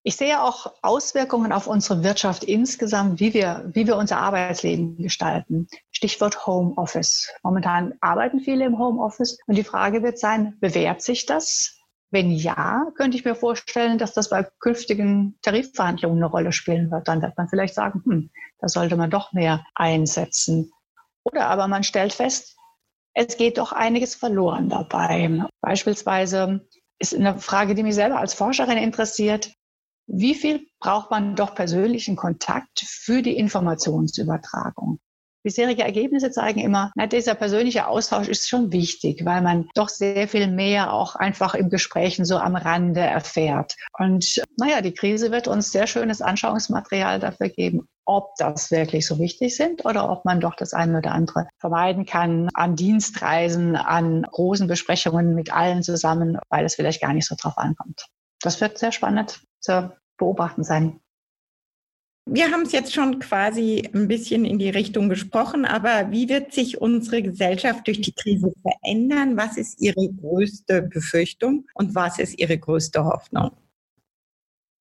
Ich 0.05 0.17
sehe 0.17 0.41
auch 0.41 0.73
Auswirkungen 0.81 1.53
auf 1.53 1.65
unsere 1.65 2.03
Wirtschaft 2.03 2.43
insgesamt, 2.43 3.21
wie 3.21 3.33
wir, 3.33 3.69
wie 3.73 3.87
wir 3.87 3.95
unser 3.95 4.17
Arbeitsleben 4.17 4.97
gestalten. 4.97 5.67
Stichwort 5.91 6.45
Homeoffice. 6.45 7.31
Momentan 7.41 7.93
arbeiten 8.01 8.41
viele 8.41 8.65
im 8.65 8.77
Homeoffice 8.77 9.39
und 9.47 9.55
die 9.55 9.63
Frage 9.63 10.03
wird 10.03 10.19
sein, 10.19 10.57
bewährt 10.59 11.01
sich 11.01 11.25
das? 11.25 11.79
Wenn 12.11 12.31
ja, 12.31 12.85
könnte 12.95 13.17
ich 13.17 13.23
mir 13.23 13.33
vorstellen, 13.33 13.97
dass 13.97 14.13
das 14.13 14.29
bei 14.29 14.43
künftigen 14.59 15.39
Tarifverhandlungen 15.41 16.17
eine 16.17 16.29
Rolle 16.29 16.51
spielen 16.51 16.91
wird. 16.91 17.07
Dann 17.07 17.21
wird 17.21 17.37
man 17.37 17.47
vielleicht 17.47 17.73
sagen, 17.73 18.03
hm, 18.05 18.29
da 18.59 18.67
sollte 18.67 18.97
man 18.97 19.09
doch 19.09 19.31
mehr 19.31 19.65
einsetzen. 19.73 20.71
Oder 21.23 21.47
aber 21.47 21.69
man 21.69 21.83
stellt 21.83 22.11
fest, 22.11 22.57
es 23.13 23.37
geht 23.37 23.57
doch 23.57 23.71
einiges 23.71 24.15
verloren 24.15 24.69
dabei. 24.69 25.45
Beispielsweise 25.61 26.67
ist 26.99 27.15
eine 27.15 27.39
Frage, 27.39 27.75
die 27.75 27.83
mich 27.83 27.95
selber 27.95 28.19
als 28.19 28.33
Forscherin 28.33 28.77
interessiert. 28.77 29.53
Wie 30.07 30.35
viel 30.35 30.67
braucht 30.79 31.11
man 31.11 31.35
doch 31.35 31.55
persönlichen 31.55 32.15
Kontakt 32.15 32.79
für 32.79 33.21
die 33.21 33.37
Informationsübertragung? 33.37 34.99
Bisherige 35.45 35.83
Ergebnisse 35.83 36.31
zeigen 36.31 36.61
immer, 36.61 36.93
na, 36.95 37.05
dieser 37.05 37.35
persönliche 37.35 37.87
Austausch 37.87 38.29
ist 38.29 38.47
schon 38.47 38.71
wichtig, 38.71 39.25
weil 39.25 39.41
man 39.41 39.67
doch 39.75 39.89
sehr 39.89 40.29
viel 40.29 40.47
mehr 40.47 40.93
auch 40.93 41.15
einfach 41.15 41.53
im 41.53 41.69
Gesprächen 41.69 42.23
so 42.23 42.37
am 42.37 42.55
Rande 42.55 43.01
erfährt. 43.01 43.75
Und 43.99 44.41
naja, 44.57 44.79
die 44.79 44.93
Krise 44.93 45.31
wird 45.31 45.49
uns 45.49 45.73
sehr 45.73 45.85
schönes 45.85 46.21
Anschauungsmaterial 46.21 47.19
dafür 47.19 47.49
geben, 47.49 47.89
ob 48.05 48.35
das 48.37 48.71
wirklich 48.71 49.05
so 49.05 49.19
wichtig 49.19 49.55
sind 49.55 49.85
oder 49.85 50.09
ob 50.09 50.25
man 50.25 50.39
doch 50.39 50.55
das 50.55 50.73
eine 50.73 50.97
oder 50.97 51.11
andere 51.11 51.47
vermeiden 51.59 52.05
kann 52.05 52.49
an 52.53 52.75
Dienstreisen, 52.75 53.75
an 53.75 54.23
großen 54.23 54.67
Besprechungen 54.67 55.35
mit 55.35 55.53
allen 55.53 55.83
zusammen, 55.83 56.37
weil 56.49 56.65
es 56.65 56.75
vielleicht 56.75 57.01
gar 57.01 57.13
nicht 57.13 57.27
so 57.27 57.35
drauf 57.39 57.57
ankommt. 57.57 58.07
Das 58.41 58.59
wird 58.61 58.77
sehr 58.77 58.91
spannend 58.91 59.41
zu 59.59 59.91
beobachten 60.17 60.63
sein. 60.63 60.99
Wir 62.25 62.51
haben 62.51 62.61
es 62.61 62.71
jetzt 62.71 62.93
schon 62.93 63.19
quasi 63.19 63.89
ein 63.93 64.07
bisschen 64.07 64.45
in 64.45 64.57
die 64.57 64.69
Richtung 64.69 65.09
gesprochen, 65.09 65.65
aber 65.65 66.09
wie 66.11 66.29
wird 66.29 66.53
sich 66.53 66.79
unsere 66.79 67.21
Gesellschaft 67.21 67.85
durch 67.85 67.99
die 67.99 68.13
Krise 68.13 68.53
verändern? 68.61 69.35
Was 69.35 69.57
ist 69.57 69.81
Ihre 69.81 70.07
größte 70.09 70.83
Befürchtung 70.83 71.65
und 71.73 71.95
was 71.95 72.19
ist 72.19 72.39
Ihre 72.39 72.57
größte 72.57 73.03
Hoffnung? 73.03 73.51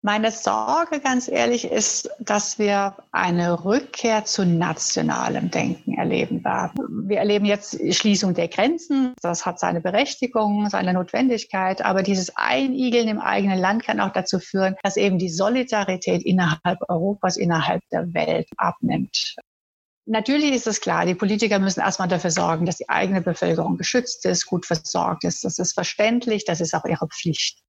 Meine 0.04 0.32
Sorge, 0.32 0.98
ganz 0.98 1.28
ehrlich, 1.28 1.64
ist, 1.64 2.10
dass 2.18 2.58
wir 2.58 2.96
eine 3.12 3.64
Rückkehr 3.64 4.24
zu 4.24 4.44
nationalem 4.44 5.52
Denken 5.52 5.94
erleben 5.94 6.44
werden. 6.44 7.08
Wir 7.08 7.18
erleben 7.18 7.44
jetzt 7.44 7.78
Schließung 7.94 8.34
der 8.34 8.48
Grenzen. 8.48 9.14
Das 9.22 9.46
hat 9.46 9.60
seine 9.60 9.80
Berechtigung, 9.80 10.68
seine 10.68 10.92
Notwendigkeit. 10.92 11.84
Aber 11.84 12.02
dieses 12.02 12.36
Einigeln 12.36 13.06
im 13.06 13.20
eigenen 13.20 13.60
Land 13.60 13.84
kann 13.84 14.00
auch 14.00 14.12
dazu 14.12 14.40
führen, 14.40 14.74
dass 14.82 14.96
eben 14.96 15.18
die 15.18 15.28
Solidarität 15.28 16.24
innerhalb 16.24 16.80
Europas, 16.88 17.36
innerhalb 17.36 17.82
der 17.92 18.12
Welt 18.12 18.48
abnimmt. 18.56 19.36
Natürlich 20.04 20.52
ist 20.52 20.66
es 20.66 20.80
klar, 20.80 21.06
die 21.06 21.14
Politiker 21.14 21.60
müssen 21.60 21.78
erstmal 21.78 22.08
dafür 22.08 22.32
sorgen, 22.32 22.66
dass 22.66 22.78
die 22.78 22.88
eigene 22.88 23.20
Bevölkerung 23.20 23.76
geschützt 23.76 24.26
ist, 24.26 24.46
gut 24.46 24.66
versorgt 24.66 25.22
ist. 25.22 25.44
Das 25.44 25.60
ist 25.60 25.74
verständlich, 25.74 26.44
das 26.44 26.60
ist 26.60 26.74
auch 26.74 26.86
ihre 26.86 27.06
Pflicht. 27.06 27.60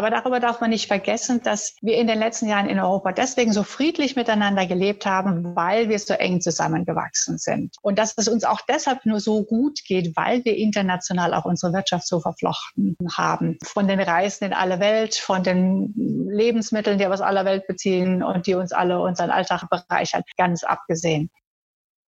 Aber 0.00 0.08
darüber 0.08 0.40
darf 0.40 0.62
man 0.62 0.70
nicht 0.70 0.86
vergessen, 0.86 1.42
dass 1.42 1.76
wir 1.82 1.98
in 1.98 2.06
den 2.06 2.18
letzten 2.18 2.48
Jahren 2.48 2.70
in 2.70 2.80
Europa 2.80 3.12
deswegen 3.12 3.52
so 3.52 3.64
friedlich 3.64 4.16
miteinander 4.16 4.64
gelebt 4.64 5.04
haben, 5.04 5.54
weil 5.54 5.90
wir 5.90 5.98
so 5.98 6.14
eng 6.14 6.40
zusammengewachsen 6.40 7.36
sind. 7.36 7.76
Und 7.82 7.98
dass 7.98 8.14
es 8.16 8.26
uns 8.26 8.44
auch 8.44 8.62
deshalb 8.66 9.04
nur 9.04 9.20
so 9.20 9.44
gut 9.44 9.84
geht, 9.84 10.16
weil 10.16 10.42
wir 10.46 10.56
international 10.56 11.34
auch 11.34 11.44
unsere 11.44 11.74
Wirtschaft 11.74 12.06
so 12.06 12.18
verflochten 12.18 12.96
haben. 13.14 13.58
Von 13.62 13.88
den 13.88 14.00
Reisen 14.00 14.46
in 14.46 14.52
alle 14.54 14.80
Welt, 14.80 15.16
von 15.16 15.42
den 15.42 15.92
Lebensmitteln, 16.30 16.96
die 16.96 17.04
wir 17.04 17.12
aus 17.12 17.20
aller 17.20 17.44
Welt 17.44 17.66
beziehen 17.66 18.22
und 18.22 18.46
die 18.46 18.54
uns 18.54 18.72
alle 18.72 19.02
unseren 19.02 19.28
Alltag 19.28 19.68
bereichern, 19.68 20.22
ganz 20.38 20.64
abgesehen. 20.64 21.28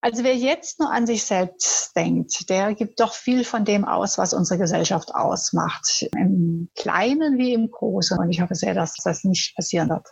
Also 0.02 0.24
wer 0.24 0.34
jetzt 0.34 0.80
nur 0.80 0.90
an 0.90 1.06
sich 1.06 1.24
selbst 1.24 1.94
denkt, 1.94 2.48
der 2.48 2.74
gibt 2.74 3.00
doch 3.00 3.12
viel 3.12 3.44
von 3.44 3.66
dem 3.66 3.84
aus, 3.84 4.16
was 4.16 4.32
unsere 4.32 4.58
Gesellschaft 4.58 5.14
ausmacht. 5.14 6.06
Im 6.16 6.70
Kleinen 6.74 7.36
wie 7.36 7.52
im 7.52 7.70
Großen. 7.70 8.18
Und 8.18 8.30
ich 8.30 8.40
hoffe 8.40 8.54
sehr, 8.54 8.74
dass 8.74 8.94
das 9.04 9.24
nicht 9.24 9.54
passieren 9.56 9.90
wird. 9.90 10.08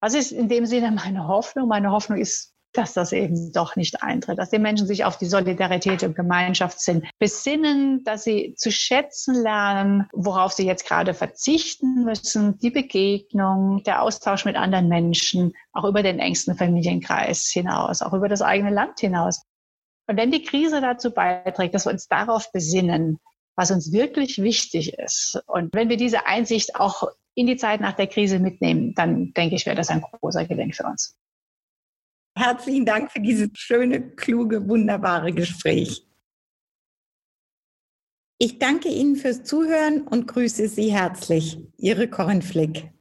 Was 0.00 0.14
ist 0.14 0.32
in 0.32 0.48
dem 0.48 0.66
Sinne 0.66 0.90
meine 0.90 1.26
Hoffnung? 1.26 1.66
Meine 1.66 1.90
Hoffnung 1.90 2.18
ist 2.18 2.54
dass 2.78 2.92
das 2.92 3.12
eben 3.12 3.52
doch 3.52 3.74
nicht 3.74 4.04
eintritt, 4.04 4.38
dass 4.38 4.50
die 4.50 4.60
Menschen 4.60 4.86
sich 4.86 5.04
auf 5.04 5.18
die 5.18 5.26
Solidarität 5.26 6.04
und 6.04 6.14
Gemeinschaftssinn 6.14 7.04
besinnen, 7.18 8.04
dass 8.04 8.22
sie 8.22 8.54
zu 8.56 8.70
schätzen 8.70 9.34
lernen, 9.34 10.08
worauf 10.12 10.52
sie 10.52 10.64
jetzt 10.64 10.86
gerade 10.86 11.12
verzichten 11.12 12.04
müssen, 12.04 12.56
die 12.58 12.70
Begegnung, 12.70 13.82
der 13.82 14.02
Austausch 14.02 14.44
mit 14.44 14.54
anderen 14.54 14.86
Menschen, 14.88 15.54
auch 15.72 15.84
über 15.84 16.04
den 16.04 16.20
engsten 16.20 16.56
Familienkreis 16.56 17.48
hinaus, 17.52 18.00
auch 18.00 18.12
über 18.12 18.28
das 18.28 18.42
eigene 18.42 18.70
Land 18.70 19.00
hinaus. 19.00 19.42
Und 20.06 20.16
wenn 20.16 20.30
die 20.30 20.44
Krise 20.44 20.80
dazu 20.80 21.10
beiträgt, 21.10 21.74
dass 21.74 21.84
wir 21.84 21.92
uns 21.92 22.06
darauf 22.06 22.52
besinnen, 22.52 23.18
was 23.56 23.72
uns 23.72 23.90
wirklich 23.90 24.40
wichtig 24.40 24.96
ist, 24.96 25.42
und 25.46 25.74
wenn 25.74 25.88
wir 25.88 25.96
diese 25.96 26.26
Einsicht 26.26 26.76
auch 26.76 27.08
in 27.34 27.48
die 27.48 27.56
Zeit 27.56 27.80
nach 27.80 27.94
der 27.94 28.06
Krise 28.06 28.38
mitnehmen, 28.38 28.94
dann 28.94 29.32
denke 29.32 29.56
ich, 29.56 29.66
wäre 29.66 29.76
das 29.76 29.90
ein 29.90 30.00
großer 30.00 30.44
Gewinn 30.44 30.72
für 30.72 30.84
uns. 30.84 31.16
Herzlichen 32.38 32.86
Dank 32.86 33.10
für 33.10 33.18
dieses 33.18 33.48
schöne, 33.54 34.10
kluge, 34.14 34.68
wunderbare 34.68 35.32
Gespräch. 35.32 36.06
Ich 38.38 38.60
danke 38.60 38.88
Ihnen 38.88 39.16
fürs 39.16 39.42
Zuhören 39.42 40.02
und 40.02 40.28
grüße 40.28 40.68
Sie 40.68 40.92
herzlich. 40.92 41.58
Ihre 41.78 42.06
Corinne 42.06 42.42
Flick. 42.42 42.92